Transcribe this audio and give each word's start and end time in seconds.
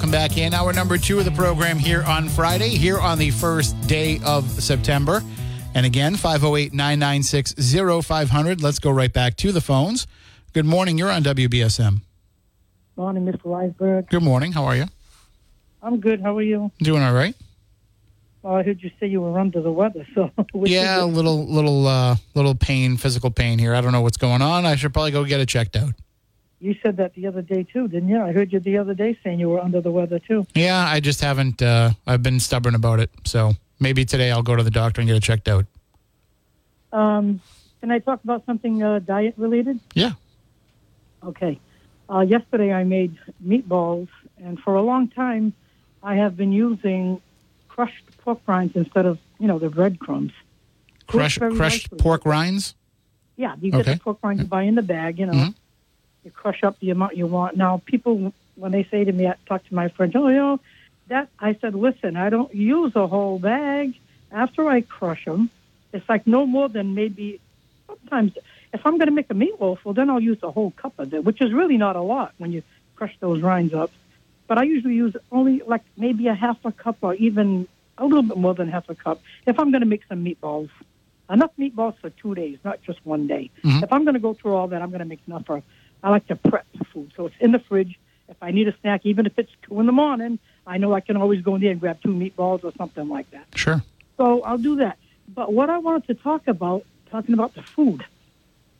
Welcome 0.00 0.10
back 0.10 0.38
in 0.38 0.54
hour 0.54 0.72
number 0.72 0.96
two 0.96 1.18
of 1.18 1.26
the 1.26 1.30
program 1.32 1.78
here 1.78 2.02
on 2.04 2.26
Friday, 2.26 2.70
here 2.70 2.98
on 2.98 3.18
the 3.18 3.30
first 3.32 3.78
day 3.86 4.18
of 4.24 4.48
September. 4.48 5.22
And 5.74 5.84
again, 5.84 6.16
508 6.16 6.72
996 6.72 7.52
0500. 8.06 8.62
Let's 8.62 8.78
go 8.78 8.90
right 8.92 9.12
back 9.12 9.36
to 9.36 9.52
the 9.52 9.60
phones. 9.60 10.06
Good 10.54 10.64
morning. 10.64 10.96
You're 10.96 11.10
on 11.10 11.22
WBSM. 11.22 12.00
Morning, 12.96 13.26
Mr. 13.26 13.42
Weisberg. 13.42 14.08
Good 14.08 14.22
morning. 14.22 14.52
How 14.52 14.64
are 14.64 14.74
you? 14.74 14.86
I'm 15.82 16.00
good. 16.00 16.22
How 16.22 16.34
are 16.38 16.42
you? 16.42 16.72
Doing 16.78 17.02
all 17.02 17.12
right? 17.12 17.34
Well, 18.40 18.54
I 18.54 18.62
heard 18.62 18.82
you 18.82 18.90
say 18.98 19.06
you 19.06 19.20
were 19.20 19.38
under 19.38 19.60
the 19.60 19.70
weather, 19.70 20.06
so 20.14 20.30
Yeah, 20.54 21.04
a 21.04 21.04
little, 21.04 21.46
little, 21.46 21.86
uh, 21.86 22.16
little 22.34 22.54
pain, 22.54 22.96
physical 22.96 23.30
pain 23.30 23.58
here. 23.58 23.74
I 23.74 23.82
don't 23.82 23.92
know 23.92 24.00
what's 24.00 24.16
going 24.16 24.40
on. 24.40 24.64
I 24.64 24.76
should 24.76 24.94
probably 24.94 25.10
go 25.10 25.26
get 25.26 25.40
it 25.40 25.48
checked 25.50 25.76
out. 25.76 25.92
You 26.60 26.74
said 26.82 26.96
that 26.98 27.14
the 27.14 27.26
other 27.26 27.42
day 27.42 27.62
too, 27.64 27.88
didn't 27.88 28.08
you? 28.08 28.20
I 28.22 28.32
heard 28.32 28.52
you 28.52 28.60
the 28.60 28.76
other 28.78 28.94
day 28.94 29.18
saying 29.24 29.40
you 29.40 29.48
were 29.48 29.60
under 29.60 29.80
the 29.80 29.90
weather 29.90 30.18
too. 30.18 30.46
Yeah, 30.54 30.84
I 30.86 31.00
just 31.00 31.20
haven't. 31.20 31.62
Uh, 31.62 31.90
I've 32.06 32.22
been 32.22 32.38
stubborn 32.40 32.74
about 32.74 33.00
it. 33.00 33.10
So 33.24 33.52
maybe 33.80 34.04
today 34.04 34.30
I'll 34.30 34.42
go 34.42 34.56
to 34.56 34.62
the 34.62 34.70
doctor 34.70 35.00
and 35.00 35.08
get 35.08 35.16
it 35.16 35.22
checked 35.22 35.48
out. 35.48 35.64
Um, 36.92 37.40
can 37.80 37.90
I 37.90 37.98
talk 37.98 38.22
about 38.24 38.44
something 38.46 38.82
uh, 38.82 38.98
diet 38.98 39.34
related? 39.36 39.80
Yeah. 39.94 40.12
Okay. 41.24 41.58
Uh, 42.08 42.20
yesterday 42.20 42.72
I 42.72 42.84
made 42.84 43.16
meatballs, 43.46 44.08
and 44.38 44.58
for 44.58 44.74
a 44.74 44.82
long 44.82 45.08
time 45.08 45.52
I 46.02 46.16
have 46.16 46.36
been 46.36 46.52
using 46.52 47.20
crushed 47.68 48.04
pork 48.18 48.40
rinds 48.46 48.74
instead 48.76 49.06
of 49.06 49.18
you 49.38 49.46
know 49.46 49.58
the 49.58 49.70
breadcrumbs. 49.70 50.32
Crush, 51.06 51.38
crushed 51.38 51.90
nicely. 51.90 51.98
pork 51.98 52.24
rinds. 52.26 52.74
Yeah, 53.36 53.54
you 53.60 53.70
get 53.70 53.80
Okay. 53.80 53.94
the 53.94 54.00
pork 54.00 54.18
rinds 54.22 54.42
you 54.42 54.48
buy 54.48 54.64
in 54.64 54.74
the 54.74 54.82
bag, 54.82 55.18
you 55.18 55.26
know. 55.26 55.32
Mhm. 55.32 55.54
You 56.24 56.30
crush 56.30 56.62
up 56.62 56.78
the 56.80 56.90
amount 56.90 57.16
you 57.16 57.26
want. 57.26 57.56
Now, 57.56 57.82
people, 57.86 58.32
when 58.56 58.72
they 58.72 58.84
say 58.84 59.04
to 59.04 59.12
me, 59.12 59.26
I 59.26 59.34
talk 59.46 59.64
to 59.66 59.74
my 59.74 59.88
friends, 59.88 60.14
oh, 60.16 60.28
you 60.28 60.36
know, 60.36 60.60
that, 61.08 61.28
I 61.38 61.54
said, 61.60 61.74
listen, 61.74 62.16
I 62.16 62.30
don't 62.30 62.54
use 62.54 62.94
a 62.94 63.06
whole 63.06 63.38
bag. 63.38 63.94
After 64.30 64.68
I 64.68 64.82
crush 64.82 65.24
them, 65.24 65.50
it's 65.92 66.08
like 66.08 66.26
no 66.26 66.46
more 66.46 66.68
than 66.68 66.94
maybe, 66.94 67.40
sometimes, 67.88 68.32
if 68.72 68.86
I'm 68.86 68.98
going 68.98 69.08
to 69.08 69.14
make 69.14 69.30
a 69.30 69.34
meatloaf, 69.34 69.78
well, 69.84 69.94
then 69.94 70.08
I'll 70.10 70.20
use 70.20 70.38
a 70.42 70.50
whole 70.50 70.70
cup 70.72 70.92
of 70.98 71.12
it, 71.12 71.24
which 71.24 71.40
is 71.40 71.52
really 71.52 71.76
not 71.76 71.96
a 71.96 72.02
lot 72.02 72.32
when 72.38 72.52
you 72.52 72.62
crush 72.94 73.16
those 73.18 73.42
rinds 73.42 73.74
up. 73.74 73.90
But 74.46 74.58
I 74.58 74.64
usually 74.64 74.94
use 74.94 75.16
only 75.32 75.62
like 75.66 75.82
maybe 75.96 76.28
a 76.28 76.34
half 76.34 76.58
a 76.64 76.70
cup 76.72 76.98
or 77.00 77.14
even 77.14 77.66
a 77.98 78.04
little 78.04 78.22
bit 78.22 78.36
more 78.36 78.54
than 78.54 78.68
half 78.68 78.88
a 78.88 78.94
cup 78.94 79.20
if 79.46 79.58
I'm 79.58 79.70
going 79.70 79.82
to 79.82 79.86
make 79.86 80.02
some 80.08 80.24
meatballs 80.24 80.70
enough 81.28 81.52
meatballs 81.58 81.96
for 81.98 82.10
two 82.10 82.34
days, 82.34 82.58
not 82.64 82.82
just 82.82 82.98
one 83.04 83.26
day. 83.26 83.50
Mhm. 83.62 83.82
If 83.84 83.92
I'm 83.92 84.04
going 84.04 84.14
to 84.14 84.20
go 84.20 84.34
through 84.34 84.54
all 84.54 84.68
that, 84.68 84.82
I'm 84.82 84.90
going 84.90 85.00
to 85.00 85.04
make 85.04 85.20
enough 85.26 85.46
for. 85.46 85.62
I 86.02 86.10
like 86.10 86.26
to 86.28 86.36
prep 86.36 86.66
the 86.76 86.84
food, 86.84 87.12
so 87.16 87.26
it's 87.26 87.36
in 87.40 87.52
the 87.52 87.58
fridge. 87.58 87.98
If 88.28 88.36
I 88.42 88.52
need 88.52 88.68
a 88.68 88.74
snack, 88.80 89.04
even 89.04 89.26
if 89.26 89.38
it's 89.38 89.50
two 89.62 89.80
in 89.80 89.86
the 89.86 89.92
morning, 89.92 90.38
I 90.66 90.78
know 90.78 90.94
I 90.94 91.00
can 91.00 91.16
always 91.16 91.42
go 91.42 91.56
in 91.56 91.60
there 91.60 91.72
and 91.72 91.80
grab 91.80 92.00
two 92.00 92.10
meatballs 92.10 92.62
or 92.64 92.72
something 92.78 93.08
like 93.08 93.30
that. 93.32 93.46
Sure. 93.56 93.82
So 94.16 94.42
I'll 94.42 94.58
do 94.58 94.76
that. 94.76 94.98
But 95.28 95.52
what 95.52 95.68
I 95.68 95.78
wanted 95.78 96.06
to 96.08 96.14
talk 96.14 96.46
about, 96.46 96.84
talking 97.10 97.34
about 97.34 97.54
the 97.54 97.62
food, 97.62 98.04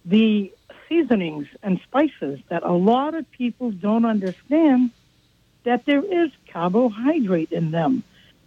the 0.04 0.52
seasonings 0.88 1.46
and 1.62 1.80
spices 1.82 2.40
that 2.48 2.62
a 2.62 2.72
lot 2.72 3.14
of 3.14 3.30
people 3.32 3.70
don't 3.70 4.04
understand 4.04 4.90
that 5.64 5.84
there 5.84 6.02
is 6.04 6.30
carbohydrate 6.52 7.52
in 7.52 7.70
them. 7.70 8.02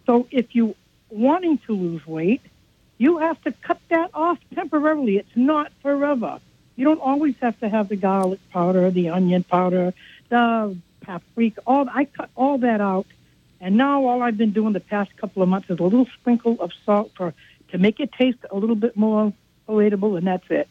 So 0.06 0.26
if 0.30 0.54
you 0.54 0.74
wanting 1.10 1.58
to 1.66 1.74
lose 1.74 2.06
weight, 2.06 2.42
you 2.98 3.18
have 3.18 3.40
to 3.42 3.52
cut 3.52 3.80
that 3.88 4.10
off 4.14 4.38
temporarily. 4.54 5.18
It's 5.18 5.36
not 5.36 5.72
forever. 5.82 6.40
You 6.76 6.84
don't 6.84 7.00
always 7.00 7.34
have 7.40 7.58
to 7.60 7.68
have 7.68 7.88
the 7.88 7.96
garlic 7.96 8.40
powder, 8.50 8.90
the 8.90 9.10
onion 9.10 9.44
powder, 9.44 9.94
the 10.28 10.76
paprika. 11.00 11.60
All 11.66 11.88
I 11.88 12.04
cut 12.06 12.30
all 12.34 12.58
that 12.58 12.80
out, 12.80 13.06
and 13.60 13.76
now 13.76 14.04
all 14.06 14.22
I've 14.22 14.36
been 14.36 14.52
doing 14.52 14.72
the 14.72 14.80
past 14.80 15.16
couple 15.16 15.42
of 15.42 15.48
months 15.48 15.70
is 15.70 15.78
a 15.78 15.82
little 15.82 16.06
sprinkle 16.20 16.60
of 16.60 16.72
salt 16.84 17.12
for 17.16 17.34
to 17.68 17.78
make 17.78 18.00
it 18.00 18.12
taste 18.12 18.38
a 18.50 18.56
little 18.56 18.76
bit 18.76 18.96
more 18.96 19.32
palatable, 19.66 20.16
and 20.16 20.26
that's 20.26 20.48
it. 20.50 20.68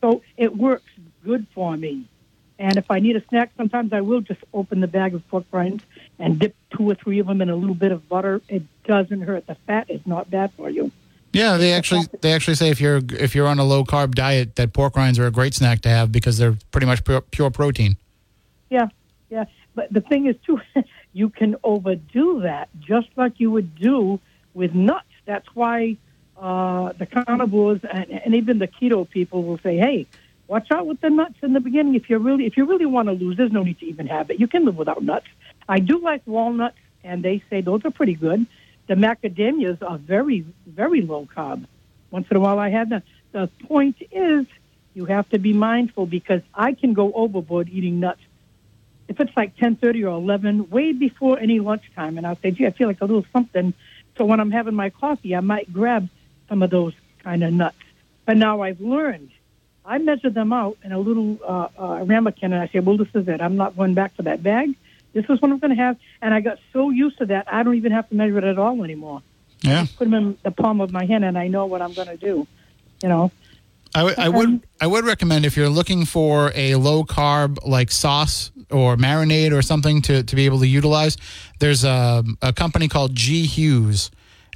So 0.00 0.22
it 0.36 0.56
works 0.56 0.90
good 1.24 1.46
for 1.54 1.76
me. 1.76 2.06
And 2.58 2.76
if 2.76 2.90
I 2.90 3.00
need 3.00 3.16
a 3.16 3.24
snack, 3.28 3.52
sometimes 3.56 3.92
I 3.92 4.02
will 4.02 4.20
just 4.20 4.40
open 4.52 4.80
the 4.80 4.86
bag 4.86 5.14
of 5.14 5.26
pork 5.28 5.46
rinds 5.50 5.82
and 6.18 6.38
dip 6.38 6.54
two 6.76 6.90
or 6.90 6.94
three 6.94 7.18
of 7.18 7.26
them 7.26 7.40
in 7.40 7.48
a 7.48 7.56
little 7.56 7.74
bit 7.74 7.90
of 7.90 8.08
butter. 8.08 8.42
It 8.48 8.62
doesn't 8.84 9.22
hurt. 9.22 9.46
The 9.46 9.54
fat 9.66 9.90
is 9.90 10.06
not 10.06 10.30
bad 10.30 10.52
for 10.52 10.68
you. 10.68 10.92
Yeah, 11.32 11.56
they 11.56 11.72
actually 11.72 12.06
they 12.22 12.32
actually 12.32 12.56
say 12.56 12.70
if 12.70 12.80
you're 12.80 13.00
if 13.10 13.34
you're 13.34 13.46
on 13.46 13.58
a 13.58 13.64
low 13.64 13.84
carb 13.84 14.14
diet, 14.14 14.56
that 14.56 14.72
pork 14.72 14.96
rinds 14.96 15.18
are 15.18 15.26
a 15.26 15.30
great 15.30 15.54
snack 15.54 15.80
to 15.82 15.88
have 15.88 16.10
because 16.10 16.38
they're 16.38 16.56
pretty 16.72 16.86
much 16.86 17.04
pure, 17.04 17.20
pure 17.20 17.50
protein. 17.50 17.96
Yeah, 18.68 18.88
yeah. 19.30 19.44
But 19.74 19.92
the 19.92 20.00
thing 20.00 20.26
is, 20.26 20.36
too, 20.44 20.60
you 21.12 21.28
can 21.28 21.56
overdo 21.62 22.40
that 22.42 22.68
just 22.80 23.08
like 23.16 23.38
you 23.38 23.50
would 23.50 23.76
do 23.76 24.18
with 24.54 24.74
nuts. 24.74 25.06
That's 25.24 25.46
why 25.54 25.96
uh, 26.36 26.92
the 26.98 27.06
carnivores 27.06 27.80
and, 27.84 28.10
and 28.10 28.34
even 28.34 28.58
the 28.58 28.66
keto 28.66 29.08
people 29.08 29.44
will 29.44 29.58
say, 29.58 29.76
"Hey, 29.76 30.06
watch 30.48 30.68
out 30.72 30.86
with 30.86 31.00
the 31.00 31.10
nuts 31.10 31.36
in 31.42 31.52
the 31.52 31.60
beginning. 31.60 31.94
If 31.94 32.10
you 32.10 32.18
really, 32.18 32.44
if 32.44 32.56
you 32.56 32.64
really 32.64 32.86
want 32.86 33.06
to 33.06 33.12
lose, 33.12 33.36
there's 33.36 33.52
no 33.52 33.62
need 33.62 33.78
to 33.78 33.86
even 33.86 34.08
have 34.08 34.30
it. 34.30 34.40
You 34.40 34.48
can 34.48 34.64
live 34.64 34.76
without 34.76 35.02
nuts. 35.02 35.26
I 35.68 35.78
do 35.78 36.00
like 36.00 36.22
walnuts, 36.26 36.78
and 37.04 37.22
they 37.22 37.40
say 37.48 37.60
those 37.60 37.84
are 37.84 37.92
pretty 37.92 38.14
good. 38.14 38.46
The 38.90 38.96
macadamias 38.96 39.88
are 39.88 39.98
very, 39.98 40.44
very 40.66 41.02
low 41.02 41.24
carb. 41.32 41.64
Once 42.10 42.26
in 42.28 42.36
a 42.36 42.40
while, 42.40 42.58
I 42.58 42.70
have 42.70 42.88
them. 42.88 43.04
The 43.30 43.48
point 43.68 43.94
is, 44.10 44.46
you 44.94 45.04
have 45.04 45.28
to 45.28 45.38
be 45.38 45.52
mindful 45.52 46.06
because 46.06 46.42
I 46.52 46.72
can 46.72 46.92
go 46.92 47.12
overboard 47.12 47.68
eating 47.68 48.00
nuts 48.00 48.20
if 49.06 49.20
it's 49.20 49.36
like 49.36 49.56
10.30 49.58 50.02
or 50.02 50.08
11, 50.08 50.70
way 50.70 50.92
before 50.92 51.38
any 51.38 51.60
lunchtime, 51.60 52.18
and 52.18 52.26
I'll 52.26 52.34
say, 52.34 52.50
gee, 52.50 52.66
I 52.66 52.70
feel 52.70 52.88
like 52.88 53.00
a 53.00 53.04
little 53.04 53.24
something. 53.32 53.74
So 54.18 54.24
when 54.24 54.40
I'm 54.40 54.50
having 54.50 54.74
my 54.74 54.90
coffee, 54.90 55.36
I 55.36 55.40
might 55.40 55.72
grab 55.72 56.08
some 56.48 56.60
of 56.60 56.70
those 56.70 56.94
kind 57.22 57.44
of 57.44 57.52
nuts. 57.52 57.76
But 58.26 58.38
now 58.38 58.62
I've 58.62 58.80
learned. 58.80 59.30
I 59.84 59.98
measure 59.98 60.30
them 60.30 60.52
out 60.52 60.78
in 60.82 60.90
a 60.90 60.98
little 60.98 61.38
uh, 61.44 61.68
uh, 61.78 62.04
ramekin, 62.04 62.52
and 62.52 62.56
I 62.56 62.66
say, 62.66 62.80
well, 62.80 62.96
this 62.96 63.14
is 63.14 63.28
it. 63.28 63.40
I'm 63.40 63.56
not 63.56 63.76
going 63.76 63.94
back 63.94 64.16
to 64.16 64.22
that 64.22 64.42
bag. 64.42 64.74
This 65.12 65.24
is 65.28 65.40
what 65.40 65.50
I'm 65.50 65.58
going 65.58 65.74
to 65.76 65.82
have. 65.82 65.96
And 66.22 66.32
I 66.34 66.40
got 66.40 66.58
so 66.72 66.90
used 66.90 67.18
to 67.18 67.26
that, 67.26 67.52
I 67.52 67.62
don't 67.62 67.74
even 67.74 67.92
have 67.92 68.08
to 68.10 68.14
measure 68.14 68.38
it 68.38 68.44
at 68.44 68.58
all 68.58 68.82
anymore. 68.84 69.22
Yeah, 69.62 69.86
Put 69.98 70.04
them 70.10 70.14
in 70.14 70.38
the 70.42 70.50
palm 70.50 70.80
of 70.80 70.90
my 70.90 71.04
hand, 71.04 71.24
and 71.24 71.36
I 71.36 71.48
know 71.48 71.66
what 71.66 71.82
I'm 71.82 71.92
going 71.92 72.08
to 72.08 72.16
do. 72.16 72.46
You 73.02 73.08
know, 73.08 73.30
I, 73.94 74.04
would- 74.04 74.18
I 74.18 74.28
would 74.28 74.62
I 74.80 74.86
would 74.86 75.04
recommend 75.04 75.44
if 75.44 75.56
you're 75.56 75.68
looking 75.68 76.04
for 76.06 76.50
a 76.54 76.76
low 76.76 77.04
carb 77.04 77.58
like 77.66 77.90
sauce 77.90 78.50
or 78.70 78.96
marinade 78.96 79.52
or 79.52 79.60
something 79.62 80.00
to, 80.02 80.22
to 80.22 80.36
be 80.36 80.46
able 80.46 80.60
to 80.60 80.66
utilize. 80.66 81.16
There's 81.58 81.84
a, 81.84 82.24
a 82.40 82.52
company 82.54 82.88
called 82.88 83.14
G 83.14 83.44
Hughes, 83.46 84.10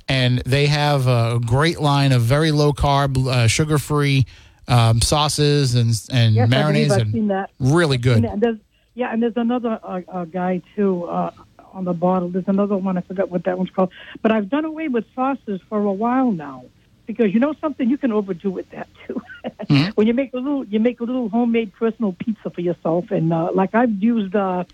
and 0.08 0.38
they 0.46 0.66
have 0.66 1.06
a 1.06 1.38
great 1.44 1.80
line 1.80 2.12
of 2.12 2.22
very 2.22 2.50
low 2.52 2.72
carb, 2.72 3.26
uh, 3.26 3.46
sugar 3.48 3.76
free 3.78 4.24
um, 4.68 5.02
sauces 5.02 5.74
and 5.74 5.90
and 6.12 6.34
yes, 6.34 6.48
marinades 6.48 6.92
I've 6.92 7.00
and 7.02 7.12
seen 7.12 7.28
that. 7.28 7.50
really 7.58 7.98
good. 7.98 8.24
There's, 8.38 8.56
yeah, 8.94 9.12
and 9.12 9.22
there's 9.22 9.36
another 9.36 9.78
uh, 9.82 10.00
uh, 10.08 10.24
guy 10.24 10.62
too 10.76 11.04
uh, 11.04 11.30
on 11.72 11.84
the 11.84 11.92
bottle. 11.92 12.28
There's 12.28 12.48
another 12.48 12.76
one. 12.76 12.96
I 12.96 13.00
forgot 13.02 13.30
what 13.30 13.44
that 13.44 13.58
one's 13.58 13.70
called. 13.70 13.90
But 14.22 14.32
I've 14.32 14.48
done 14.48 14.64
away 14.64 14.88
with 14.88 15.04
sauces 15.14 15.60
for 15.68 15.78
a 15.78 15.92
while 15.92 16.30
now 16.30 16.64
because 17.06 17.32
you 17.34 17.40
know 17.40 17.54
something. 17.60 17.88
You 17.88 17.98
can 17.98 18.12
overdo 18.12 18.50
with 18.50 18.70
that 18.70 18.88
too. 19.06 19.20
Mhm. 19.68 19.92
when 19.94 20.06
you 20.06 20.14
make 20.14 20.32
a 20.32 20.38
little, 20.38 20.64
you 20.64 20.80
make 20.80 21.00
a 21.00 21.04
little 21.04 21.28
homemade 21.28 21.72
personal 21.74 22.12
pizza 22.18 22.48
for 22.50 22.60
yourself, 22.62 23.10
and 23.10 23.32
uh, 23.32 23.50
like 23.52 23.74
I've 23.74 24.02
used. 24.02 24.34
Uh, 24.34 24.64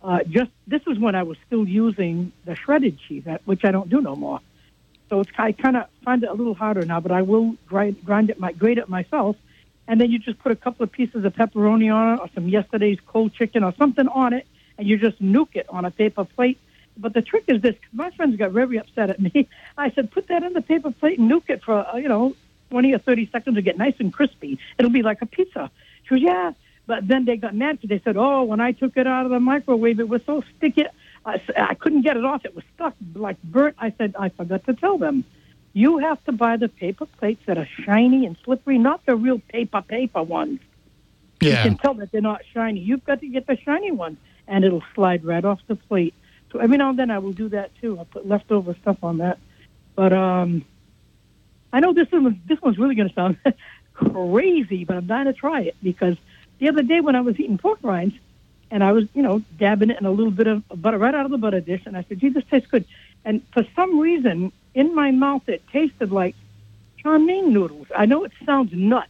uh, 0.00 0.22
just 0.28 0.50
this 0.66 0.80
is 0.86 0.96
when 0.98 1.16
I 1.16 1.24
was 1.24 1.36
still 1.46 1.66
using 1.66 2.30
the 2.44 2.54
shredded 2.54 2.98
cheese, 3.00 3.24
which 3.46 3.64
I 3.64 3.72
don't 3.72 3.88
do 3.90 4.00
no 4.00 4.14
more. 4.14 4.40
So 5.08 5.20
it's 5.20 5.30
I 5.36 5.52
kind 5.52 5.76
of 5.76 5.86
find 6.04 6.22
it 6.22 6.28
a 6.28 6.34
little 6.34 6.54
harder 6.54 6.84
now, 6.84 7.00
but 7.00 7.10
I 7.10 7.22
will 7.22 7.56
grind 7.66 8.04
grind 8.04 8.30
it, 8.30 8.38
my 8.38 8.52
grate 8.52 8.78
it 8.78 8.88
myself, 8.88 9.36
and 9.88 9.98
then 9.98 10.10
you 10.10 10.18
just 10.18 10.38
put 10.38 10.52
a 10.52 10.56
couple 10.56 10.84
of 10.84 10.92
pieces 10.92 11.24
of 11.24 11.34
pepperoni 11.34 11.92
on 11.92 12.14
it, 12.14 12.20
or 12.20 12.28
some 12.34 12.46
yesterday's 12.46 12.98
cold 13.06 13.32
chicken, 13.32 13.64
or 13.64 13.74
something 13.76 14.06
on 14.06 14.34
it, 14.34 14.46
and 14.76 14.86
you 14.86 14.98
just 14.98 15.20
nuke 15.20 15.56
it 15.56 15.66
on 15.70 15.84
a 15.86 15.90
paper 15.90 16.24
plate. 16.24 16.58
But 16.98 17.14
the 17.14 17.22
trick 17.22 17.44
is 17.48 17.62
this: 17.62 17.74
my 17.92 18.10
friends 18.10 18.36
got 18.36 18.52
very 18.52 18.78
upset 18.78 19.08
at 19.10 19.18
me. 19.18 19.48
I 19.78 19.90
said, 19.90 20.10
put 20.10 20.28
that 20.28 20.44
in 20.44 20.52
the 20.52 20.60
paper 20.60 20.92
plate 20.92 21.18
and 21.18 21.28
nuke 21.28 21.48
it 21.48 21.64
for 21.64 21.74
uh, 21.74 21.96
you 21.96 22.08
know 22.08 22.36
twenty 22.70 22.92
or 22.92 22.98
thirty 22.98 23.28
seconds 23.32 23.56
to 23.56 23.62
get 23.62 23.78
nice 23.78 23.94
and 23.98 24.12
crispy. 24.12 24.58
It'll 24.78 24.90
be 24.90 25.02
like 25.02 25.22
a 25.22 25.26
pizza. 25.26 25.70
She 26.04 26.10
goes, 26.10 26.22
yeah, 26.22 26.52
But 26.86 27.08
then 27.08 27.24
they 27.24 27.36
got 27.36 27.54
mad 27.54 27.80
because 27.80 27.88
they 27.88 28.02
said, 28.04 28.16
"Oh, 28.18 28.44
when 28.44 28.60
I 28.60 28.72
took 28.72 28.96
it 28.98 29.06
out 29.06 29.24
of 29.24 29.30
the 29.30 29.40
microwave, 29.40 30.00
it 30.00 30.08
was 30.08 30.22
so 30.26 30.42
sticky, 30.56 30.84
I, 31.24 31.40
I 31.56 31.74
couldn't 31.74 32.02
get 32.02 32.16
it 32.16 32.24
off. 32.24 32.44
It 32.44 32.54
was 32.54 32.64
stuck 32.74 32.94
like 33.14 33.42
burnt." 33.42 33.76
I 33.78 33.94
said, 33.96 34.14
"I 34.18 34.28
forgot 34.28 34.64
to 34.66 34.74
tell 34.74 34.98
them." 34.98 35.24
You 35.78 35.98
have 35.98 36.18
to 36.24 36.32
buy 36.32 36.56
the 36.56 36.68
paper 36.68 37.06
plates 37.06 37.40
that 37.46 37.56
are 37.56 37.68
shiny 37.84 38.26
and 38.26 38.36
slippery, 38.42 38.78
not 38.78 39.06
the 39.06 39.14
real 39.14 39.38
paper 39.38 39.80
paper 39.80 40.24
ones. 40.24 40.58
You 41.62 41.70
can 41.70 41.78
tell 41.78 41.94
that 41.94 42.10
they're 42.10 42.20
not 42.20 42.42
shiny. 42.52 42.80
You've 42.80 43.04
got 43.04 43.20
to 43.20 43.28
get 43.28 43.46
the 43.46 43.56
shiny 43.56 43.92
ones, 43.92 44.16
and 44.48 44.64
it'll 44.64 44.82
slide 44.96 45.24
right 45.24 45.44
off 45.44 45.60
the 45.68 45.76
plate. 45.76 46.14
So 46.50 46.58
every 46.58 46.78
now 46.78 46.90
and 46.90 46.98
then 46.98 47.12
I 47.12 47.20
will 47.20 47.32
do 47.32 47.48
that 47.50 47.70
too. 47.80 47.96
I'll 47.96 48.06
put 48.06 48.26
leftover 48.26 48.74
stuff 48.82 49.04
on 49.04 49.18
that. 49.18 49.38
But 49.94 50.12
um, 50.12 50.64
I 51.72 51.78
know 51.78 51.92
this 51.92 52.10
one 52.10 52.40
this 52.48 52.60
one's 52.60 52.76
really 52.76 52.96
going 52.96 53.10
to 53.10 53.14
sound 53.14 53.38
crazy, 53.94 54.84
but 54.84 54.96
I'm 54.96 55.06
dying 55.06 55.26
to 55.26 55.32
try 55.32 55.60
it 55.60 55.76
because 55.80 56.16
the 56.58 56.70
other 56.70 56.82
day 56.82 57.00
when 57.00 57.14
I 57.14 57.20
was 57.20 57.38
eating 57.38 57.56
pork 57.56 57.78
rinds, 57.84 58.16
and 58.72 58.82
I 58.82 58.90
was 58.90 59.04
you 59.14 59.22
know 59.22 59.44
dabbing 59.56 59.90
it 59.90 60.00
in 60.00 60.06
a 60.06 60.10
little 60.10 60.32
bit 60.32 60.48
of 60.48 60.64
butter 60.74 60.98
right 60.98 61.14
out 61.14 61.24
of 61.24 61.30
the 61.30 61.38
butter 61.38 61.60
dish, 61.60 61.82
and 61.86 61.96
I 61.96 62.04
said, 62.08 62.18
"Gee, 62.18 62.30
this 62.30 62.42
tastes 62.50 62.68
good." 62.68 62.84
And 63.24 63.42
for 63.52 63.64
some 63.76 64.00
reason, 64.00 64.50
in 64.74 64.94
my 64.94 65.10
mouth, 65.10 65.48
it 65.48 65.62
tasted 65.72 66.10
like 66.12 66.34
chow 67.02 67.18
mein 67.18 67.52
noodles. 67.52 67.86
I 67.96 68.06
know 68.06 68.24
it 68.24 68.32
sounds 68.44 68.72
nuts, 68.72 69.08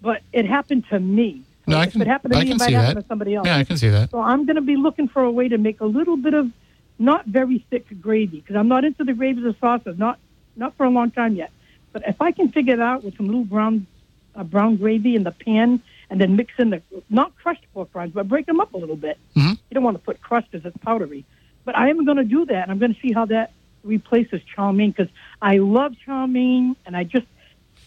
but 0.00 0.22
it 0.32 0.46
happened 0.46 0.84
to 0.90 0.98
me. 1.00 1.42
No, 1.66 1.76
I 1.78 1.84
if 1.84 1.92
can- 1.92 2.02
it 2.02 2.06
happened 2.08 2.32
to 2.32 2.38
I 2.38 2.44
me, 2.44 2.50
it 2.52 2.58
might 2.58 2.70
happen 2.72 2.94
that. 2.96 3.02
to 3.02 3.08
somebody 3.08 3.34
else. 3.34 3.46
Yeah, 3.46 3.58
I 3.58 3.64
can 3.64 3.76
see 3.76 3.88
that. 3.88 4.10
So 4.10 4.20
I'm 4.20 4.46
going 4.46 4.56
to 4.56 4.62
be 4.62 4.76
looking 4.76 5.08
for 5.08 5.22
a 5.22 5.30
way 5.30 5.48
to 5.48 5.58
make 5.58 5.80
a 5.80 5.84
little 5.86 6.16
bit 6.16 6.34
of 6.34 6.50
not 6.98 7.26
very 7.26 7.64
thick 7.70 7.86
gravy 8.00 8.40
because 8.40 8.56
I'm 8.56 8.68
not 8.68 8.84
into 8.84 9.04
the 9.04 9.12
gravies 9.12 9.44
or 9.44 9.54
sauces, 9.60 9.98
not 9.98 10.18
not 10.56 10.76
for 10.76 10.84
a 10.84 10.90
long 10.90 11.10
time 11.10 11.34
yet. 11.36 11.52
But 11.92 12.02
if 12.08 12.20
I 12.20 12.32
can 12.32 12.50
figure 12.50 12.74
it 12.74 12.80
out 12.80 13.04
with 13.04 13.16
some 13.16 13.26
little 13.26 13.44
brown 13.44 13.86
uh, 14.34 14.44
brown 14.44 14.76
gravy 14.76 15.14
in 15.14 15.24
the 15.24 15.30
pan 15.30 15.80
and 16.10 16.20
then 16.20 16.36
mix 16.36 16.52
in 16.58 16.70
the 16.70 16.82
not 17.10 17.34
crushed 17.36 17.64
pork 17.74 17.90
rinds, 17.94 18.14
but 18.14 18.26
break 18.28 18.46
them 18.46 18.60
up 18.60 18.72
a 18.72 18.76
little 18.78 18.96
bit. 18.96 19.18
Mhm. 19.36 19.52
You 19.52 19.74
don't 19.74 19.84
want 19.84 19.96
to 19.98 20.02
put 20.02 20.20
crushed 20.22 20.50
because 20.50 20.64
it's 20.66 20.76
powdery. 20.82 21.24
But 21.64 21.76
I 21.76 21.90
am 21.90 22.04
going 22.06 22.16
to 22.16 22.24
do 22.24 22.46
that, 22.46 22.62
and 22.62 22.70
I'm 22.72 22.78
going 22.78 22.94
to 22.94 23.00
see 23.00 23.12
how 23.12 23.26
that 23.26 23.52
replaces 23.84 24.40
chow 24.54 24.72
mein 24.72 24.90
because 24.90 25.12
I 25.40 25.58
love 25.58 25.92
chow 26.04 26.26
mein, 26.26 26.76
and 26.86 26.96
I 26.96 27.04
just 27.04 27.26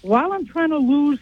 while 0.02 0.34
I'm 0.34 0.48
trying 0.48 0.70
to 0.70 0.78
lose 0.78 1.20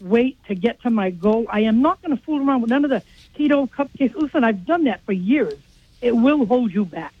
weight 0.00 0.38
to 0.48 0.54
get 0.54 0.80
to 0.82 0.90
my 0.90 1.10
goal, 1.10 1.46
I 1.50 1.60
am 1.60 1.82
not 1.82 2.02
going 2.02 2.16
to 2.16 2.22
fool 2.24 2.46
around 2.46 2.62
with 2.62 2.70
none 2.70 2.84
of 2.84 2.90
the 2.90 3.02
keto 3.38 3.68
cupcakes. 3.70 4.14
Listen, 4.14 4.44
I've 4.44 4.66
done 4.66 4.84
that 4.84 5.02
for 5.04 5.12
years. 5.12 5.58
It 6.00 6.12
will 6.12 6.46
hold 6.46 6.72
you 6.72 6.84
back. 6.84 7.14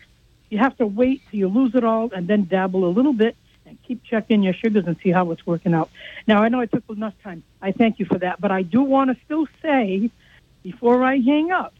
You 0.50 0.58
have 0.58 0.76
to 0.78 0.86
wait 0.86 1.22
till 1.30 1.40
you 1.40 1.48
lose 1.48 1.72
it 1.74 1.84
all 1.84 2.10
and 2.14 2.28
then 2.28 2.44
dabble 2.44 2.84
a 2.84 2.92
little 2.92 3.12
bit 3.12 3.36
and 3.66 3.78
keep 3.86 4.02
checking 4.04 4.42
your 4.42 4.54
sugars 4.54 4.84
and 4.86 4.96
see 5.02 5.10
how 5.10 5.30
it's 5.30 5.46
working 5.46 5.74
out. 5.74 5.90
Now, 6.26 6.42
I 6.42 6.48
know 6.48 6.60
I 6.60 6.66
took 6.66 6.84
enough 6.90 7.14
time. 7.22 7.42
I 7.62 7.72
thank 7.72 7.98
you 7.98 8.06
for 8.06 8.18
that. 8.18 8.40
But 8.40 8.50
I 8.52 8.62
do 8.62 8.82
want 8.82 9.10
to 9.10 9.16
still 9.24 9.46
say, 9.62 10.10
before 10.62 11.02
I 11.02 11.18
hang 11.18 11.50
up, 11.50 11.74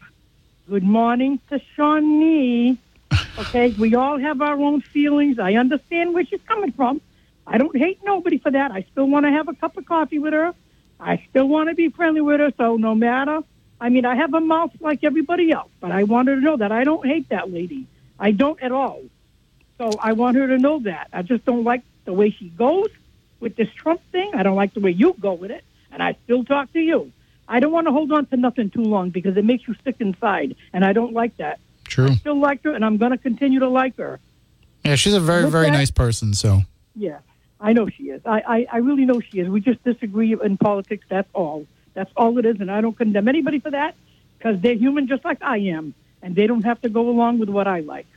good 0.67 0.83
morning 0.83 1.39
to 1.51 1.59
Shawnee. 1.75 2.77
Okay, 3.37 3.69
we 3.77 3.95
all 3.95 4.17
have 4.17 4.41
our 4.41 4.55
own 4.55 4.81
feelings. 4.81 5.39
I 5.39 5.53
understand 5.53 6.13
where 6.13 6.25
she's 6.25 6.41
coming 6.47 6.71
from. 6.71 7.01
I 7.45 7.57
don't 7.57 7.75
hate 7.75 7.99
nobody 8.03 8.37
for 8.37 8.51
that. 8.51 8.71
I 8.71 8.85
still 8.91 9.07
want 9.07 9.25
to 9.25 9.31
have 9.31 9.47
a 9.47 9.53
cup 9.53 9.77
of 9.77 9.85
coffee 9.85 10.19
with 10.19 10.33
her. 10.33 10.53
I 10.99 11.23
still 11.29 11.47
want 11.47 11.69
to 11.69 11.75
be 11.75 11.89
friendly 11.89 12.21
with 12.21 12.39
her. 12.39 12.51
So 12.57 12.77
no 12.77 12.95
matter, 12.95 13.41
I 13.79 13.89
mean, 13.89 14.05
I 14.05 14.15
have 14.15 14.33
a 14.33 14.39
mouth 14.39 14.71
like 14.79 15.03
everybody 15.03 15.51
else, 15.51 15.69
but 15.79 15.91
I 15.91 16.03
want 16.03 16.29
her 16.29 16.35
to 16.35 16.41
know 16.41 16.57
that 16.57 16.71
I 16.71 16.83
don't 16.83 17.05
hate 17.05 17.29
that 17.29 17.51
lady. 17.51 17.87
I 18.17 18.31
don't 18.31 18.61
at 18.61 18.71
all. 18.71 19.01
So 19.77 19.91
I 19.99 20.13
want 20.13 20.37
her 20.37 20.47
to 20.47 20.57
know 20.57 20.79
that. 20.79 21.09
I 21.11 21.21
just 21.21 21.45
don't 21.45 21.65
like 21.65 21.83
the 22.05 22.13
way 22.13 22.31
she 22.31 22.49
goes 22.49 22.87
with 23.39 23.55
this 23.55 23.69
Trump 23.75 24.01
thing. 24.11 24.31
I 24.33 24.43
don't 24.43 24.55
like 24.55 24.73
the 24.73 24.79
way 24.79 24.91
you 24.91 25.13
go 25.19 25.33
with 25.33 25.51
it, 25.51 25.63
and 25.91 26.01
I 26.01 26.15
still 26.23 26.45
talk 26.45 26.71
to 26.73 26.79
you. 26.79 27.11
I 27.47 27.59
don't 27.59 27.71
want 27.71 27.87
to 27.87 27.91
hold 27.91 28.11
on 28.11 28.25
to 28.27 28.37
nothing 28.37 28.69
too 28.69 28.83
long 28.83 29.09
because 29.09 29.35
it 29.37 29.45
makes 29.45 29.67
you 29.67 29.75
sick 29.83 29.97
inside, 29.99 30.55
and 30.71 30.85
I 30.85 30.93
don't 30.93 31.13
like 31.13 31.35
that. 31.37 31.59
True. 31.95 32.13
Still 32.15 32.39
like 32.39 32.61
her, 32.63 32.73
and 32.73 32.83
I'm 32.83 32.97
going 32.97 33.11
to 33.11 33.17
continue 33.17 33.59
to 33.61 33.69
like 33.69 33.95
her. 33.95 34.19
Yeah, 34.83 34.95
she's 34.95 35.13
a 35.13 35.19
very, 35.21 35.43
With 35.43 35.53
very 35.53 35.67
that- 35.67 35.71
nice 35.71 35.91
person. 35.91 36.33
So 36.33 36.61
Yeah, 36.93 37.19
I 37.61 37.71
know 37.71 37.87
she 37.87 38.09
is. 38.09 38.21
I, 38.25 38.41
I, 38.45 38.67
I 38.73 38.77
really 38.79 39.05
know 39.05 39.21
she 39.21 39.39
is. 39.39 39.47
We 39.47 39.61
just 39.61 39.81
disagree 39.85 40.35
in 40.43 40.57
politics. 40.57 41.05
That's 41.09 41.29
all. 41.33 41.65
That's 41.93 42.11
all 42.17 42.37
it 42.37 42.45
is, 42.45 42.59
and 42.59 42.69
I 42.69 42.81
don't 42.81 42.97
condemn 42.97 43.29
anybody 43.29 43.59
for 43.59 43.71
that 43.71 43.95
because 44.37 44.59
they're 44.59 44.75
human 44.75 45.07
just 45.07 45.23
like 45.23 45.41
I 45.41 45.57
am, 45.57 45.93
and 46.21 46.35
they 46.35 46.47
don't 46.47 46.63
have 46.63 46.81
to 46.81 46.89
go 46.89 47.09
along 47.09 47.39
with 47.39 47.47
what 47.47 47.65
I 47.67 47.79
like. 47.79 48.07